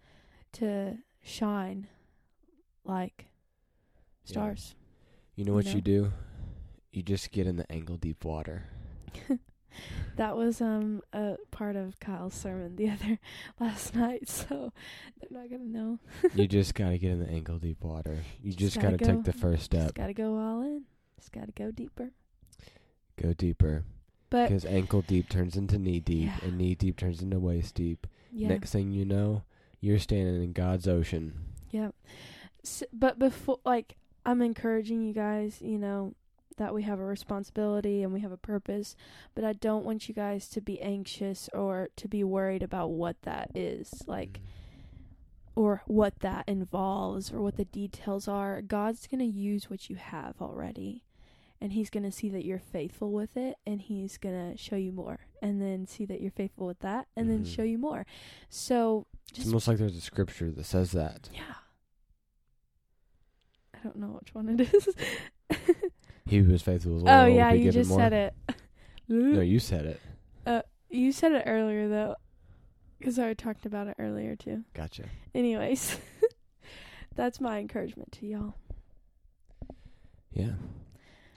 to 0.59 0.99
shine 1.23 1.87
like 2.85 3.27
stars. 4.25 4.75
You 5.35 5.45
know 5.45 5.53
You 5.53 5.57
what 5.57 5.65
know? 5.67 5.73
you 5.73 5.81
do? 5.81 6.13
You 6.93 7.03
just 7.03 7.31
get 7.33 7.47
in 7.47 7.57
the 7.57 7.71
ankle 7.71 7.97
deep 7.97 8.25
water. 8.25 8.65
That 10.17 10.39
was 10.39 10.63
um 10.63 11.03
a 11.13 11.37
part 11.51 11.77
of 11.77 12.01
Kyle's 12.01 12.33
sermon 12.33 12.77
the 12.77 12.89
other 12.93 13.19
last 13.61 13.95
night, 13.95 14.27
so 14.31 14.73
they're 15.21 15.29
not 15.39 15.51
to 15.51 15.59
know. 15.63 15.99
you 16.35 16.47
just 16.49 16.75
got 16.75 16.89
to 16.91 16.99
get 16.99 17.11
in 17.11 17.21
the 17.21 17.29
ankle 17.29 17.59
deep 17.59 17.85
water. 17.85 18.21
You 18.43 18.53
Just 18.53 18.59
just, 18.75 18.77
gotta 18.77 18.97
got 18.97 18.99
to 19.01 19.05
go- 19.05 19.17
take 19.17 19.25
the 19.25 19.33
first 19.35 19.65
step. 19.65 19.83
Just 19.83 19.95
got 19.97 20.07
to 20.07 20.15
go 20.15 20.39
all 20.39 20.63
in. 20.63 20.85
Just 21.19 21.33
got 21.33 21.45
to 21.47 21.53
go 21.53 21.71
deeper. 21.71 22.13
Go 23.21 23.35
deeper. 23.35 23.85
But 24.31 24.49
Because 24.49 24.65
ankle 24.65 25.03
deep 25.03 25.29
turns 25.29 25.55
into 25.57 25.79
knee 25.79 26.01
deep, 26.01 26.29
Yeah. 26.29 26.39
and 26.49 26.57
knee 26.57 26.75
deep 26.75 26.97
turns 26.97 27.21
into 27.21 27.39
waist 27.39 27.75
deep. 27.75 28.07
yeah. 28.33 28.49
Next 28.49 28.71
thing 28.73 28.93
you 28.93 29.05
know, 29.05 29.43
you're 29.81 29.99
standing 29.99 30.43
in 30.43 30.53
God's 30.53 30.89
ocean. 30.89 31.35
Yeah. 31.71 31.91
S 32.65 32.83
but 32.93 33.19
before, 33.19 33.59
like, 33.65 33.97
I'm 34.25 34.43
encouraging 34.43 35.03
you 35.03 35.13
guys, 35.13 35.61
you 35.61 35.79
know, 35.79 36.15
that 36.57 36.73
we 36.75 36.83
have 36.85 36.99
a 36.99 37.05
responsibility 37.05 38.03
and 38.03 38.13
we 38.13 38.21
have 38.21 38.33
a 38.33 38.37
purpose, 38.39 38.97
but 39.35 39.45
I 39.45 39.53
don't 39.53 39.85
want 39.85 40.09
you 40.09 40.15
guys 40.15 40.49
to 40.49 40.61
be 40.61 40.81
anxious 40.81 41.51
or 41.53 41.91
to 41.97 42.09
be 42.09 42.25
worried 42.25 42.63
about 42.63 42.91
what 42.91 43.21
that 43.23 43.51
is, 43.55 44.03
like, 44.07 44.41
or 45.55 45.83
what 45.87 46.21
that 46.21 46.45
involves 46.49 47.31
or 47.33 47.41
what 47.43 47.57
the 47.57 47.65
details 47.67 48.27
are. 48.27 48.63
God's 48.63 49.07
going 49.07 49.21
to 49.21 49.25
use 49.39 49.69
what 49.71 49.89
you 49.91 49.97
have 49.97 50.37
already. 50.41 51.03
And 51.61 51.73
he's 51.73 51.89
going 51.89 52.03
to 52.05 52.13
see 52.13 52.29
that 52.31 52.45
you're 52.45 52.59
faithful 52.59 53.13
with 53.13 53.35
it, 53.35 53.57
and 53.67 53.81
he's 53.81 54.19
going 54.19 54.53
to 54.53 54.59
show 54.59 54.77
you 54.77 54.93
more, 54.93 55.21
and 55.41 55.61
then 55.61 55.87
see 55.87 56.05
that 56.05 56.21
you're 56.21 56.31
faithful 56.31 56.67
with 56.67 56.81
that, 56.81 57.09
and 57.17 57.31
then 57.31 57.45
Mhm. 57.45 57.47
show 57.47 57.63
you 57.63 57.79
more. 57.79 58.05
So, 58.51 59.07
It's 59.35 59.47
almost 59.47 59.69
like 59.69 59.79
there's 59.79 59.97
a 59.97 60.01
scripture 60.01 60.51
that 60.51 60.65
says 60.65 60.93
that. 60.93 61.29
yeah. 61.35 61.43
I 63.75 63.79
don't 63.85 63.97
know 63.97 64.19
which 64.21 64.35
one 64.35 64.49
it 64.49 64.73
is. 64.75 64.89
He 66.29 66.39
who 66.39 66.53
is 66.53 66.61
faithful 66.63 66.97
is 66.97 67.03
oh 67.07 67.27
yeah, 67.27 67.53
you 67.53 67.71
just 67.71 67.89
more. 67.91 68.01
said 68.01 68.13
it. 68.13 68.35
No, 69.09 69.41
you 69.41 69.61
said 69.61 69.87
it. 69.87 70.01
Uh, 70.45 70.63
you 70.91 71.13
said 71.13 71.31
it 71.31 71.45
earlier 71.47 71.89
though, 71.89 72.17
because 72.99 73.17
I 73.21 73.33
talked 73.35 73.65
about 73.65 73.87
it 73.87 73.95
earlier 74.01 74.35
too. 74.35 74.65
Gotcha. 74.75 75.05
Anyways, 75.37 75.99
that's 77.15 77.41
my 77.41 77.61
encouragement 77.61 78.11
to 78.13 78.27
y'all. 78.27 78.55
Yeah. 80.33 80.55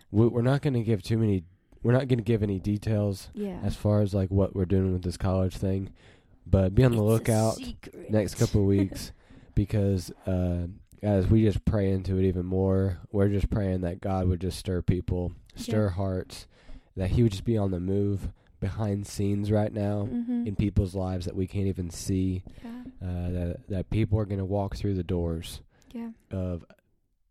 We, 0.10 0.26
we're 0.28 0.42
not 0.42 0.64
going 0.64 0.74
to 0.74 0.82
give 0.82 1.04
too 1.04 1.20
many. 1.20 1.44
We're 1.84 1.94
not 1.94 2.08
going 2.08 2.18
to 2.18 2.24
give 2.24 2.42
any 2.42 2.58
details 2.60 3.30
Yeah. 3.36 3.60
as 3.64 3.76
far 3.76 4.02
as 4.02 4.16
like 4.16 4.32
what 4.32 4.56
we're 4.56 4.66
doing 4.66 4.92
with 4.92 5.04
this 5.04 5.18
college 5.18 5.56
thing, 5.56 5.92
but 6.50 6.74
be 6.76 6.84
on 6.84 6.92
the 6.92 6.98
It's 6.98 7.06
lookout 7.06 7.58
next 8.10 8.36
couple 8.36 8.62
of 8.62 8.68
weeks 8.68 9.12
because 9.56 10.12
uh, 10.26 10.68
as 11.02 11.28
we 11.28 11.44
just 11.44 11.64
pray 11.66 11.92
into 11.92 12.18
it 12.18 12.26
even 12.26 12.46
more, 12.46 13.00
we're 13.12 13.30
just 13.30 13.50
praying 13.50 13.82
that 13.82 14.02
God 14.02 14.28
would 14.28 14.42
just 14.42 14.58
stir 14.58 14.82
people, 14.82 15.32
stir 15.56 15.86
Yeah. 15.86 15.92
hearts, 15.92 16.48
that 16.96 17.12
He 17.12 17.24
would 17.24 17.32
just 17.32 17.46
be 17.46 17.58
on 17.58 17.72
the 17.72 17.80
move 17.80 18.30
behind 18.60 19.08
scenes 19.08 19.52
right 19.52 19.72
now 19.72 20.08
Mhm. 20.12 20.46
in 20.48 20.56
people's 20.56 20.94
lives 20.96 21.26
that 21.26 21.36
we 21.36 21.48
can't 21.48 21.68
even 21.68 21.90
see. 21.90 22.44
yeah. 22.64 22.84
Uh, 23.02 23.30
that 23.32 23.68
that 23.70 23.90
people 23.90 24.20
are 24.20 24.26
going 24.26 24.40
to 24.40 24.46
walk 24.46 24.76
through 24.76 24.94
the 24.96 25.04
doors 25.04 25.62
Yeah. 25.94 26.10
of 26.32 26.66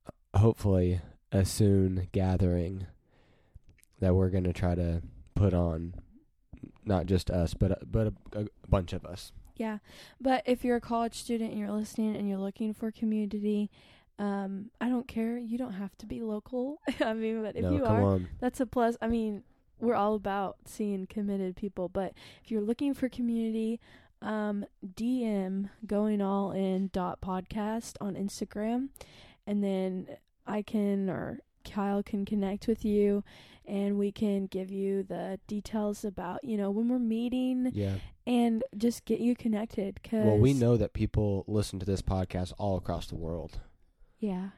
uh, 0.07 0.39
hopefully 0.39 1.01
a 1.31 1.45
soon 1.45 2.09
gathering 2.13 2.87
that 4.01 4.15
we're 4.15 4.31
going 4.31 4.45
to 4.45 4.53
try 4.55 4.75
to 4.75 5.03
put 5.35 5.53
on. 5.53 5.95
Not 6.89 7.07
just 7.07 7.31
us, 7.31 7.55
but 7.55 7.73
a, 7.73 7.79
but 7.85 8.13
a, 8.33 8.41
a 8.41 8.47
bunch 8.69 8.93
of 8.93 9.05
us. 9.05 9.33
Yeah. 9.57 9.79
But 10.21 10.43
if 10.47 10.65
you're 10.65 10.77
a 10.77 10.81
college 10.81 11.15
student 11.17 11.51
and 11.51 11.61
you're 11.61 11.71
listening 11.71 12.17
and 12.17 12.29
you're 12.29 12.39
looking 12.39 12.73
for 12.73 12.91
community, 12.91 13.71
um, 14.19 14.71
I 14.81 14.89
don't 14.89 15.07
care. 15.07 15.37
You 15.37 15.59
don't 15.59 15.75
have 15.75 15.97
to 15.99 16.07
be 16.07 16.23
local. 16.23 16.81
I 17.01 17.13
mean, 17.13 17.43
but 17.43 17.57
if 17.57 17.63
no, 17.63 17.73
you 17.73 17.85
are, 17.85 18.03
on. 18.03 18.29
that's 18.41 18.61
a 18.61 18.67
plus. 18.67 18.97
I 19.03 19.09
mean, 19.09 19.43
we're 19.81 19.95
all 19.95 20.15
about 20.15 20.57
seeing 20.65 21.07
committed 21.07 21.57
people, 21.57 21.89
but 21.89 22.15
if 22.43 22.51
you're 22.51 22.63
looking 22.63 22.95
for 22.95 23.09
community, 23.09 23.81
um, 24.23 24.65
DM 24.85 25.71
going 25.87 26.21
all 26.21 26.51
in 26.51 26.91
dot 26.93 27.21
podcast 27.21 27.95
on 28.01 28.15
Instagram, 28.15 28.89
and 29.47 29.63
then 29.63 30.09
I 30.47 30.63
can 30.63 31.09
or 31.09 31.41
Kyle 31.69 32.03
can 32.03 32.25
connect 32.25 32.67
with 32.67 32.85
you, 32.85 33.23
and 33.67 33.99
we 33.99 34.11
can 34.13 34.47
give 34.47 34.71
you 34.71 35.03
the 35.03 35.39
details 35.47 36.05
about 36.05 36.43
you 36.45 36.57
know 36.57 36.71
when 36.71 36.89
we're 36.89 36.99
meeting 36.99 37.71
Yeah. 37.75 37.97
and 38.27 38.63
just 38.77 39.05
get 39.05 39.21
you 39.21 39.35
connected. 39.37 40.03
Cause 40.03 40.25
Well, 40.25 40.39
we 40.39 40.53
know 40.55 40.77
that 40.77 40.93
people 40.93 41.45
listen 41.47 41.79
to 41.81 41.87
this 41.87 42.03
podcast 42.03 42.53
all 42.59 42.77
across 42.77 43.07
the 43.09 43.17
world. 43.17 43.61
yeah, 44.19 44.51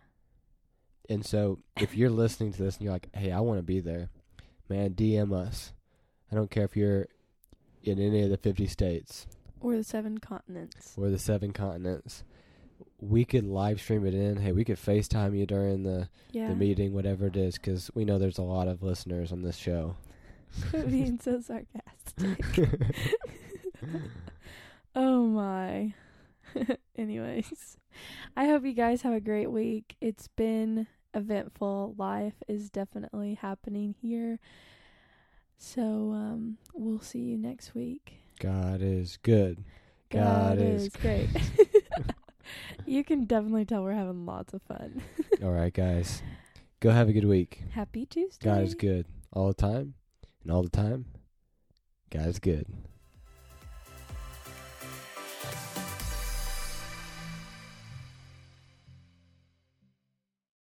And 1.09 1.25
so 1.27 1.59
if 1.81 1.95
you're 1.97 2.11
listening 2.11 2.53
to 2.53 2.63
this 2.63 2.77
and 2.77 2.85
you're 2.85 2.93
like, 2.93 3.09
hey, 3.15 3.33
I 3.33 3.41
want 3.41 3.59
to 3.59 3.63
be 3.65 3.81
there, 3.81 4.09
man, 4.69 4.91
DM 4.95 5.33
us. 5.33 5.73
I 6.31 6.37
don't 6.37 6.51
care 6.51 6.65
if 6.65 6.77
you're 6.77 7.07
in 7.83 7.99
any 7.99 8.23
of 8.23 8.31
the 8.31 8.37
50 8.37 8.67
states. 8.69 9.27
Or 9.61 9.77
the 9.77 9.85
seven 9.85 10.19
continents. 10.19 10.95
or 10.97 11.11
the 11.11 11.19
seven 11.19 11.53
continents. 11.53 12.23
We 13.01 13.25
could 13.25 13.45
live 13.47 13.81
stream 13.81 14.05
it 14.07 14.15
in. 14.15 14.37
Hey, 14.37 14.53
we 14.53 14.65
could 14.65 14.77
FaceTime 14.77 15.37
you 15.39 15.47
during 15.47 15.83
the, 15.83 16.09
Yeah. 16.33 16.49
the 16.49 16.55
meeting, 16.55 16.93
whatever 16.93 17.27
it 17.27 17.37
is, 17.37 17.57
because 17.57 17.91
we 17.95 18.05
know 18.05 18.19
there's 18.19 18.39
a 18.39 18.43
lot 18.43 18.69
of 18.69 18.83
listeners 18.83 19.33
on 19.33 19.43
this 19.43 19.57
show. 19.57 19.97
Quit 20.71 20.91
being 20.91 21.19
so 21.19 21.41
sarcastic. 21.41 22.45
oh 24.95 25.25
my. 25.25 25.95
Anyways, 26.97 27.77
I 28.37 28.47
hope 28.47 28.65
you 28.65 28.73
guys 28.73 29.03
have 29.03 29.15
a 29.15 29.21
great 29.21 29.51
week. 29.51 29.97
It's 30.01 30.29
been 30.29 30.87
eventful. 31.15 31.95
Life 31.97 32.43
is 32.49 32.71
definitely 32.71 33.35
happening 33.35 33.95
here. 34.01 34.39
So, 35.57 35.83
um, 35.83 36.57
we'll 36.73 37.01
see 37.01 37.19
you 37.21 37.37
next 37.39 37.75
week. 37.75 38.15
God 38.41 38.81
is 38.83 39.19
good. 39.23 39.63
God, 40.11 40.59
is, 40.59 40.89
great. 40.89 41.29
you 42.87 43.05
can 43.05 43.25
definitely 43.25 43.65
tell 43.65 43.83
we're 43.83 43.93
having 43.93 44.27
lots 44.27 44.55
of 44.55 44.63
fun. 44.63 45.03
All 45.43 45.51
right, 45.51 45.73
guys. 45.73 46.23
Go 46.81 46.91
have 46.91 47.09
a 47.09 47.13
good 47.13 47.27
week. 47.27 47.63
Happy 47.73 48.07
Tuesday. 48.07 48.45
God 48.49 48.63
is 48.63 48.75
good 48.75 49.07
all 49.33 49.49
the 49.49 49.55
time, 49.55 49.95
and 50.43 50.51
all 50.51 50.63
the 50.63 50.71
time, 50.71 51.05
God 52.11 52.27
is 52.27 52.39
good. 52.39 52.67